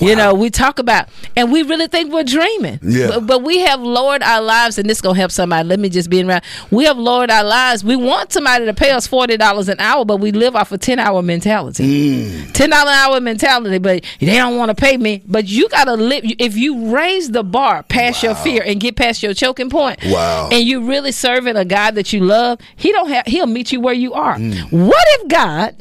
You 0.00 0.16
know, 0.16 0.34
we 0.34 0.50
talk 0.50 0.78
about, 0.78 1.08
and 1.36 1.52
we 1.52 1.62
really 1.62 1.86
think 1.86 2.12
we're 2.12 2.24
dreaming. 2.24 2.78
Yeah. 2.82 3.08
But, 3.08 3.26
but 3.26 3.42
we 3.42 3.58
have 3.60 3.80
lowered 3.80 4.22
our 4.22 4.40
lives, 4.42 4.78
and 4.78 4.88
this 4.88 5.00
gonna 5.00 5.18
help 5.18 5.30
somebody. 5.30 5.68
Let 5.68 5.78
me 5.80 5.88
just 5.88 6.10
be 6.10 6.22
around. 6.22 6.42
We 6.70 6.84
have 6.84 6.98
lowered 6.98 7.30
our 7.30 7.44
lives. 7.44 7.84
We 7.84 7.96
want 7.96 8.32
somebody 8.32 8.64
to 8.66 8.74
pay 8.74 8.90
us 8.90 9.06
forty 9.06 9.36
dollars 9.36 9.68
an 9.68 9.78
hour, 9.80 10.04
but 10.04 10.16
we 10.18 10.32
live 10.32 10.56
off 10.56 10.72
a 10.72 10.78
ten 10.78 10.98
hour 10.98 11.22
mentality. 11.22 11.84
Mm. 12.18 12.52
Ten 12.52 12.70
dollar 12.70 12.90
an 12.90 12.96
hour 12.96 13.20
mentality, 13.20 13.78
but 13.78 14.04
they 14.20 14.26
don't 14.36 14.56
want 14.56 14.70
to 14.70 14.74
pay 14.74 14.96
me. 14.96 15.22
But 15.26 15.46
you 15.48 15.68
gotta 15.68 15.94
live. 15.94 16.24
If 16.38 16.56
you 16.56 16.94
raise 16.94 17.30
the 17.30 17.42
bar 17.44 17.82
past 17.84 18.22
your 18.22 18.34
fear 18.34 18.62
and 18.64 18.80
get 18.80 18.96
past 18.96 19.22
your 19.22 19.34
choking 19.34 19.70
point, 19.70 19.98
Wow. 20.04 20.48
and 20.50 20.62
you 20.66 20.86
really 20.88 21.12
serving 21.12 21.56
a 21.56 21.64
God 21.64 21.94
that 21.94 22.12
you 22.12 22.20
love, 22.20 22.58
He 22.76 22.90
don't 22.92 23.08
have. 23.08 23.26
He'll 23.26 23.46
meet 23.46 23.72
you 23.72 23.80
where 23.80 23.94
you 23.94 24.14
are. 24.14 24.36
Mm. 24.36 24.72
What 24.86 25.04
if 25.20 25.28
God 25.28 25.76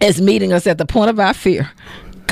is 0.00 0.20
meeting 0.20 0.52
us 0.52 0.66
at 0.66 0.78
the 0.78 0.86
point 0.86 1.10
of 1.10 1.20
our 1.20 1.34
fear? 1.34 1.70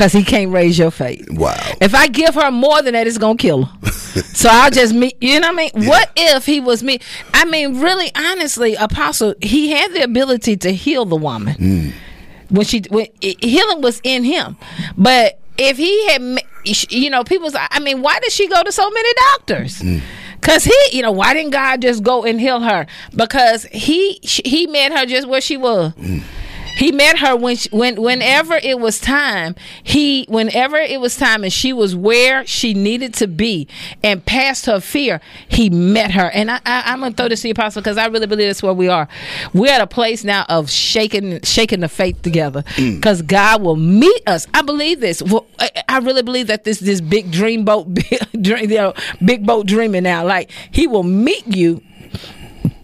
Because 0.01 0.15
he 0.15 0.25
can't 0.25 0.51
raise 0.51 0.79
your 0.79 0.91
faith. 0.91 1.29
Wow. 1.31 1.55
If 1.79 1.95
I 1.95 2.07
give 2.07 2.35
her 2.35 2.51
more 2.51 2.81
than 2.81 2.95
that, 2.95 3.07
it's 3.07 3.19
gonna 3.19 3.37
kill 3.37 3.65
her. 3.65 3.89
so 4.23 4.49
I'll 4.51 4.71
just 4.71 4.95
meet. 4.95 5.15
You 5.21 5.39
know 5.41 5.53
what 5.53 5.73
I 5.75 5.79
mean? 5.79 5.87
What 5.87 6.11
if 6.17 6.47
he 6.47 6.59
was 6.59 6.83
me? 6.83 7.01
I 7.35 7.45
mean, 7.45 7.83
really, 7.83 8.11
honestly, 8.17 8.77
Apostle, 8.77 9.35
he 9.43 9.73
had 9.73 9.93
the 9.93 10.03
ability 10.03 10.57
to 10.57 10.73
heal 10.73 11.05
the 11.05 11.17
woman 11.17 11.55
hmm. 11.55 11.89
when 12.49 12.65
she 12.65 12.81
when 12.89 13.09
healing 13.21 13.83
was 13.83 14.01
in 14.03 14.25
him, 14.25 14.57
but 14.97 15.39
if 15.59 15.77
he 15.77 16.07
had, 16.09 16.23
you 16.89 17.11
know, 17.11 17.23
people. 17.23 17.51
say, 17.51 17.59
I 17.71 17.79
mean, 17.79 18.01
why 18.01 18.21
did 18.21 18.33
she 18.33 18.49
go 18.49 18.63
to 18.63 18.73
so 18.73 18.89
many 18.89 19.11
doctors? 19.33 19.83
Hmm. 19.83 19.99
Cause 20.41 20.65
he, 20.65 20.79
you 20.93 21.03
know, 21.03 21.13
why 21.13 21.35
didn't 21.35 21.51
God 21.51 21.83
just 21.83 22.03
go 22.03 22.25
and 22.25 22.41
heal 22.41 22.61
her? 22.61 22.87
Because 23.15 23.65
he 23.65 24.19
he 24.23 24.67
met 24.67 24.93
her 24.93 25.05
just 25.05 25.29
where 25.29 25.43
she 25.43 25.59
was. 25.59 25.93
Hmm. 25.93 26.21
He 26.81 26.93
met 26.93 27.19
her 27.19 27.37
when 27.37 27.57
she, 27.57 27.69
when 27.69 28.01
whenever 28.01 28.55
it 28.55 28.81
was 28.81 28.99
time. 28.99 29.55
He 29.83 30.25
whenever 30.31 30.79
it 30.79 30.99
was 30.99 31.14
time, 31.14 31.45
and 31.45 31.53
she 31.53 31.75
was 31.75 31.95
where 31.95 32.47
she 32.47 32.73
needed 32.73 33.12
to 33.14 33.27
be, 33.27 33.69
and 34.03 34.25
past 34.25 34.64
her 34.64 34.81
fear, 34.81 35.21
he 35.47 35.69
met 35.69 36.12
her. 36.12 36.31
And 36.31 36.51
I, 36.51 36.57
I, 36.64 36.85
I'm 36.87 37.01
gonna 37.01 37.14
throw 37.14 37.29
this 37.29 37.43
to 37.43 37.49
you, 37.49 37.53
Apostle, 37.53 37.83
because 37.83 37.99
I 37.99 38.07
really 38.07 38.27
believe 38.27 38.49
that's 38.49 38.62
where 38.62 38.73
we 38.73 38.88
are. 38.88 39.09
We're 39.53 39.71
at 39.71 39.83
a 39.83 39.87
place 39.87 40.25
now 40.25 40.47
of 40.49 40.71
shaking 40.71 41.43
shaking 41.43 41.81
the 41.81 41.88
faith 41.88 42.23
together, 42.23 42.62
mm. 42.77 42.97
because 42.97 43.21
God 43.21 43.61
will 43.61 43.77
meet 43.77 44.23
us. 44.27 44.47
I 44.55 44.62
believe 44.62 45.01
this. 45.01 45.21
Well, 45.21 45.47
I, 45.59 45.71
I 45.87 45.99
really 45.99 46.23
believe 46.23 46.47
that 46.47 46.64
this 46.64 46.79
this 46.79 47.03
big 47.03 47.31
dream 47.31 47.66
boat, 47.66 47.93
dream, 48.40 48.71
you 48.71 48.77
know, 48.77 48.95
big 49.23 49.45
boat 49.45 49.66
dreaming 49.66 50.05
now. 50.05 50.25
Like 50.25 50.51
He 50.71 50.87
will 50.87 51.03
meet 51.03 51.47
you 51.47 51.83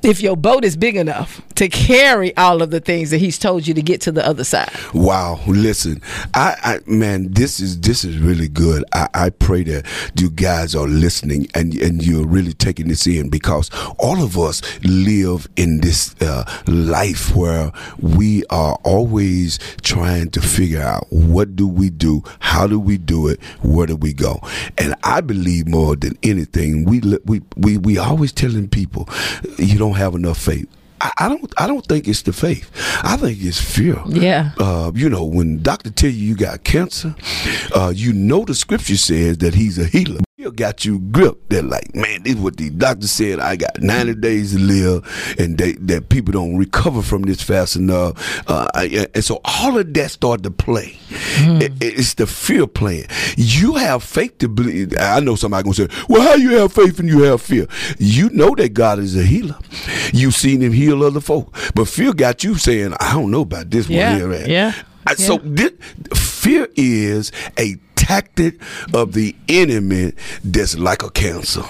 if 0.06 0.20
your 0.20 0.36
boat 0.36 0.64
is 0.64 0.76
big 0.76 0.96
enough 0.96 1.42
to 1.56 1.68
carry 1.68 2.34
all 2.36 2.62
of 2.62 2.70
the 2.70 2.78
things 2.78 3.10
that 3.10 3.18
he's 3.18 3.38
told 3.38 3.66
you 3.66 3.74
to 3.74 3.82
get 3.82 4.00
to 4.02 4.12
the 4.12 4.24
other 4.24 4.44
side. 4.44 4.70
Wow, 4.94 5.40
listen, 5.48 6.00
I, 6.32 6.54
I 6.62 6.90
man, 6.90 7.32
this 7.32 7.58
is 7.58 7.80
this 7.80 8.04
is 8.04 8.18
really 8.18 8.46
good. 8.46 8.84
I, 8.92 9.08
I 9.14 9.30
pray 9.30 9.64
that 9.64 9.84
you 10.14 10.30
guys 10.30 10.76
are 10.76 10.86
listening 10.86 11.48
and 11.54 11.74
and 11.74 12.06
you're 12.06 12.26
really 12.26 12.52
taking 12.52 12.86
this 12.86 13.06
in 13.06 13.30
because 13.30 13.68
all 13.98 14.22
of 14.22 14.38
us 14.38 14.62
live 14.84 15.48
in 15.56 15.80
this 15.80 16.14
uh, 16.22 16.44
life 16.68 17.34
where 17.34 17.72
we 17.98 18.44
are 18.46 18.78
always 18.84 19.58
trying 19.82 20.30
to 20.30 20.40
figure 20.40 20.82
out 20.82 21.06
what 21.10 21.56
do 21.56 21.66
we 21.66 21.90
do, 21.90 22.22
how 22.38 22.68
do 22.68 22.78
we 22.78 22.96
do 22.96 23.26
it, 23.26 23.42
where 23.60 23.88
do 23.88 23.96
we 23.96 24.12
go, 24.12 24.40
and 24.78 24.94
I 25.02 25.20
believe 25.20 25.66
more 25.66 25.96
than 25.96 26.16
anything, 26.22 26.84
we 26.84 27.00
we 27.24 27.42
we 27.56 27.76
we 27.76 27.98
always 27.98 28.30
telling 28.30 28.68
people 28.68 29.08
you 29.58 29.78
don't 29.78 29.95
have 29.96 30.14
enough 30.14 30.38
faith. 30.38 30.68
I 31.00 31.12
I 31.18 31.28
don't. 31.28 31.52
I 31.58 31.66
don't 31.66 31.84
think 31.84 32.08
it's 32.08 32.22
the 32.22 32.32
faith. 32.32 32.70
I 33.02 33.16
think 33.16 33.38
it's 33.42 33.60
fear. 33.60 34.00
Yeah. 34.06 34.52
Uh, 34.58 34.92
you 34.94 35.08
know, 35.10 35.24
when 35.24 35.62
doctor 35.62 35.90
tell 35.90 36.10
you 36.10 36.28
you 36.28 36.36
got 36.36 36.64
cancer, 36.64 37.14
uh, 37.74 37.92
you 37.94 38.12
know 38.12 38.44
the 38.44 38.54
scripture 38.54 38.96
says 38.96 39.38
that 39.38 39.54
he's 39.54 39.78
a 39.78 39.86
healer. 39.86 40.20
Fear 40.46 40.52
got 40.52 40.84
you 40.84 41.00
gripped. 41.00 41.50
They're 41.50 41.62
like, 41.62 41.92
man, 41.94 42.22
this 42.22 42.34
is 42.34 42.40
what 42.40 42.56
the 42.56 42.70
doctor 42.70 43.08
said. 43.08 43.40
I 43.40 43.56
got 43.56 43.80
90 43.82 44.14
days 44.14 44.52
to 44.52 44.58
live, 44.60 45.34
and 45.40 45.58
they, 45.58 45.72
that 45.72 46.08
people 46.08 46.30
don't 46.32 46.56
recover 46.56 47.02
from 47.02 47.22
this 47.22 47.42
fast 47.42 47.74
enough. 47.74 48.42
Uh, 48.48 48.68
I- 48.74 49.08
and 49.12 49.24
so 49.24 49.40
all 49.44 49.76
of 49.76 49.92
that 49.94 50.10
started 50.12 50.44
to 50.44 50.50
play. 50.52 50.96
It- 51.10 51.72
it's 51.80 52.14
the 52.14 52.28
fear 52.28 52.68
playing. 52.68 53.06
You 53.36 53.74
have 53.74 54.04
faith 54.04 54.38
to 54.38 54.48
believe. 54.48 54.94
I 54.96 55.18
know 55.20 55.34
somebody 55.34 55.64
gonna 55.64 55.74
say, 55.74 55.88
well, 56.08 56.22
how 56.22 56.34
you 56.34 56.50
have 56.58 56.72
faith 56.72 57.00
and 57.00 57.08
you 57.08 57.22
have 57.22 57.42
fear? 57.42 57.66
You 57.98 58.30
know 58.30 58.54
that 58.56 58.68
God 58.72 59.00
is 59.00 59.16
a 59.16 59.24
healer. 59.24 59.56
You've 60.12 60.34
seen 60.36 60.60
him 60.60 60.72
heal 60.72 61.02
other 61.02 61.20
folk, 61.20 61.52
but 61.74 61.88
fear 61.88 62.12
got 62.12 62.44
you 62.44 62.54
saying, 62.56 62.94
I 63.00 63.14
don't 63.14 63.32
know 63.32 63.40
about 63.40 63.70
this 63.70 63.88
Yeah, 63.88 64.10
one 64.12 64.18
here. 64.20 64.28
man." 64.28 64.48
yeah, 64.50 64.72
I- 65.06 65.14
So 65.14 65.40
yeah. 65.42 65.68
thi- 65.68 66.14
fear 66.14 66.68
is 66.76 67.32
a 67.58 67.76
tactic 67.96 68.60
of 68.94 69.12
the 69.14 69.34
enemy 69.48 70.12
that's 70.44 70.76
like 70.78 71.02
a 71.02 71.10
cancer. 71.10 71.62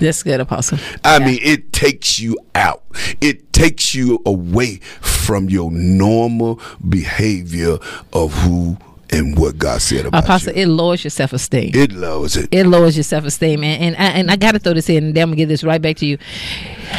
That's 0.00 0.22
good, 0.22 0.40
Apostle. 0.40 0.78
I 1.04 1.18
mean, 1.18 1.38
it 1.42 1.72
takes 1.72 2.18
you 2.18 2.36
out. 2.54 2.82
It 3.20 3.52
takes 3.52 3.94
you 3.94 4.20
away 4.26 4.76
from 5.00 5.48
your 5.50 5.70
normal 5.70 6.60
behavior 6.88 7.78
of 8.12 8.32
who 8.34 8.76
and 9.10 9.38
what 9.38 9.58
God 9.58 9.82
said 9.82 10.06
about 10.06 10.22
you. 10.22 10.24
Apostle, 10.24 10.52
you. 10.54 10.62
it 10.62 10.66
lowers 10.68 11.04
your 11.04 11.10
self 11.10 11.32
esteem. 11.34 11.70
It 11.74 11.92
lowers 11.92 12.36
it. 12.36 12.48
It 12.50 12.66
lowers 12.66 12.96
your 12.96 13.04
self 13.04 13.24
esteem, 13.26 13.62
and 13.62 13.94
and 13.94 13.96
I, 13.96 14.06
and 14.18 14.30
I 14.30 14.36
got 14.36 14.52
to 14.52 14.58
throw 14.58 14.72
this 14.72 14.88
in, 14.88 15.04
and 15.04 15.14
then 15.14 15.22
I'm 15.24 15.28
gonna 15.30 15.36
get 15.36 15.48
this 15.48 15.62
right 15.62 15.80
back 15.82 15.96
to 15.96 16.06
you, 16.06 16.16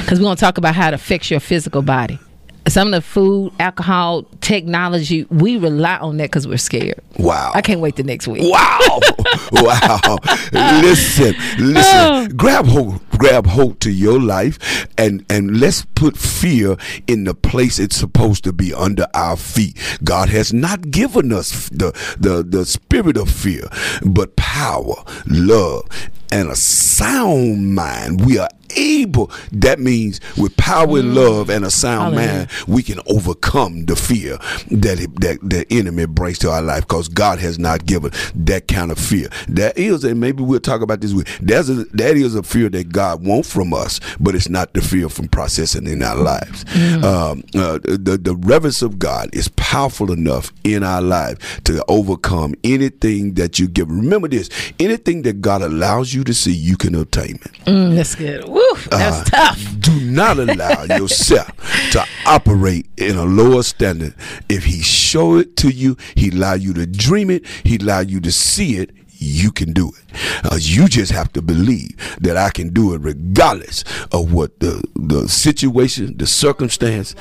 because 0.02 0.20
we're 0.20 0.26
gonna 0.26 0.36
talk 0.36 0.58
about 0.60 0.76
how 0.76 0.90
it 0.90 0.94
affects 0.94 1.32
your 1.32 1.40
physical 1.40 1.82
body. 1.82 2.20
Some 2.68 2.88
of 2.88 2.92
the 2.94 3.02
food, 3.02 3.52
alcohol, 3.60 4.24
technology, 4.40 5.26
we 5.26 5.58
rely 5.58 5.98
on 5.98 6.18
that 6.18 6.26
because 6.26 6.48
we're 6.48 6.58
scared. 6.58 7.00
Wow. 7.18 7.52
I 7.54 7.62
can't 7.62 7.82
wait 7.82 7.98
the 7.98 8.04
next 8.04 8.28
week. 8.28 8.44
Wow. 8.44 9.00
wow. 9.52 10.18
listen, 10.54 11.36
listen. 11.60 11.84
Oh. 11.86 12.28
grab 12.36 12.66
hold 12.66 13.02
grab 13.18 13.46
hold 13.46 13.80
to 13.80 13.92
your 13.92 14.20
life 14.20 14.88
and 14.98 15.26
and 15.30 15.60
let's 15.60 15.86
put 15.96 16.18
fear 16.18 16.76
in 17.08 17.26
the 17.26 17.34
place 17.34 17.80
it's 17.80 17.96
supposed 17.96 18.44
to 18.46 18.54
be 18.54 18.74
under 18.74 19.08
our 19.14 19.38
feet. 19.38 19.78
God 20.04 20.30
has 20.30 20.54
not 20.54 20.90
given 20.90 21.32
us 21.32 21.70
the 21.70 21.92
the, 22.20 22.44
the 22.44 22.66
spirit 22.66 23.18
of 23.18 23.30
fear, 23.30 23.68
but 24.06 24.36
power, 24.36 24.96
love, 25.28 25.88
and 26.32 26.50
a 26.50 26.56
sound 26.56 27.76
mind. 27.76 28.26
We 28.26 28.38
are 28.40 28.50
able. 28.76 29.32
That 29.52 29.80
means 29.80 30.20
with 30.38 30.56
power 30.58 31.00
and 31.00 31.16
love 31.16 31.50
and 31.50 31.66
a 31.66 31.72
sound 31.72 32.16
Hallelujah. 32.16 32.38
mind, 32.38 32.50
we 32.68 32.84
can 32.84 33.00
overcome 33.08 33.86
the 33.86 33.96
fear 33.96 34.38
that 34.72 35.00
it, 35.00 35.20
that 35.22 35.40
the 35.42 35.66
enemy 35.70 36.06
brings 36.06 36.40
to 36.40 36.52
our 36.52 36.62
life 36.62 36.82
because 36.88 37.08
God 37.08 37.40
has 37.40 37.60
not 37.60 37.86
given 37.86 38.12
that 38.36 38.68
kind 38.68 38.92
of 38.92 38.98
fear. 39.00 39.30
That 39.50 39.78
is, 39.78 40.04
and 40.04 40.20
maybe 40.20 40.44
we'll 40.44 40.60
talk 40.60 40.82
about 40.82 41.02
this. 41.02 41.14
week, 41.14 41.28
There's 41.42 41.70
a, 41.70 41.86
that 41.86 42.16
is 42.18 42.36
a 42.36 42.44
fear 42.44 42.70
that 42.70 42.92
God 42.92 43.26
wants 43.26 43.52
from 43.52 43.74
us, 43.74 44.00
but 44.20 44.36
it's 44.36 44.50
not 44.50 44.74
the 44.74 44.82
fear 44.82 45.10
from 45.10 45.28
processing 45.28 45.88
in 45.88 46.02
our 46.04 46.16
lives. 46.16 46.66
Um, 47.04 47.44
uh, 47.56 47.80
the 47.84 48.20
the 48.22 48.36
reverence 48.36 48.82
of 48.82 49.00
God 49.00 49.30
is 49.34 49.48
powerful 49.50 50.12
enough 50.12 50.52
in 50.64 50.84
our 50.84 51.02
life 51.02 51.62
to 51.66 51.84
overcome 51.88 52.56
anything 52.64 53.34
that 53.36 53.60
you 53.60 53.68
give. 53.68 53.90
Remember 53.90 54.28
this: 54.28 54.50
anything 54.80 55.22
that 55.24 55.42
God 55.42 55.62
allows 55.62 56.14
you 56.14 56.24
to 56.24 56.34
see, 56.34 56.54
you 56.54 56.78
can 56.78 56.96
obtain 56.96 57.36
it. 57.36 57.52
Mm, 57.66 57.96
that's 57.96 58.16
good. 58.16 58.48
Woo, 58.48 58.63
that's 58.90 59.20
Uh, 59.20 59.24
tough. 59.26 59.76
Do 59.80 60.00
not 60.00 60.40
allow 60.40 60.84
yourself 60.98 61.50
to 61.92 62.06
operate 62.26 62.88
in 62.98 63.18
a 63.18 63.26
lower 63.26 63.64
standard. 63.64 64.16
If 64.50 64.64
he 64.66 64.82
show 64.82 65.36
it 65.38 65.56
to 65.58 65.70
you, 65.70 65.98
he 66.16 66.30
allow 66.30 66.54
you 66.54 66.74
to 66.74 66.86
dream 66.86 67.30
it, 67.30 67.46
he 67.64 67.78
allow 67.78 68.00
you 68.02 68.20
to 68.22 68.32
see 68.32 68.78
it, 68.78 68.92
you 69.24 69.52
can 69.52 69.74
do 69.74 69.90
it. 69.90 70.52
Uh, 70.52 70.58
you 70.60 70.88
just 70.88 71.12
have 71.12 71.32
to 71.34 71.42
believe 71.42 71.96
that 72.20 72.38
I 72.38 72.50
can 72.50 72.70
do 72.70 72.94
it 72.94 73.02
regardless 73.02 73.84
of 74.12 74.34
what 74.34 74.60
the, 74.60 74.84
the 74.96 75.28
situation, 75.28 76.18
the 76.18 76.28
circumstance 76.28 77.16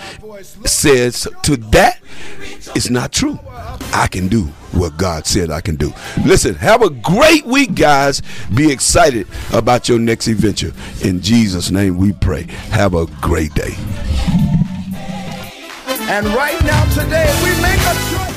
says 0.64 1.28
to 1.42 1.56
that. 1.56 2.00
It's 2.74 2.90
not 2.90 3.12
true. 3.12 3.38
I 3.92 4.08
can 4.10 4.28
do 4.28 4.44
what 4.72 4.96
God 4.96 5.26
said 5.26 5.50
I 5.50 5.60
can 5.60 5.76
do. 5.76 5.92
Listen, 6.24 6.54
have 6.56 6.82
a 6.82 6.90
great 6.90 7.46
week, 7.46 7.74
guys. 7.74 8.22
Be 8.54 8.72
excited 8.72 9.26
about 9.52 9.88
your 9.88 9.98
next 9.98 10.26
adventure. 10.28 10.72
In 11.02 11.20
Jesus' 11.20 11.70
name 11.70 11.98
we 11.98 12.12
pray. 12.12 12.44
Have 12.70 12.94
a 12.94 13.06
great 13.20 13.54
day. 13.54 13.74
And 16.08 16.26
right 16.28 16.62
now, 16.64 16.84
today, 16.94 17.30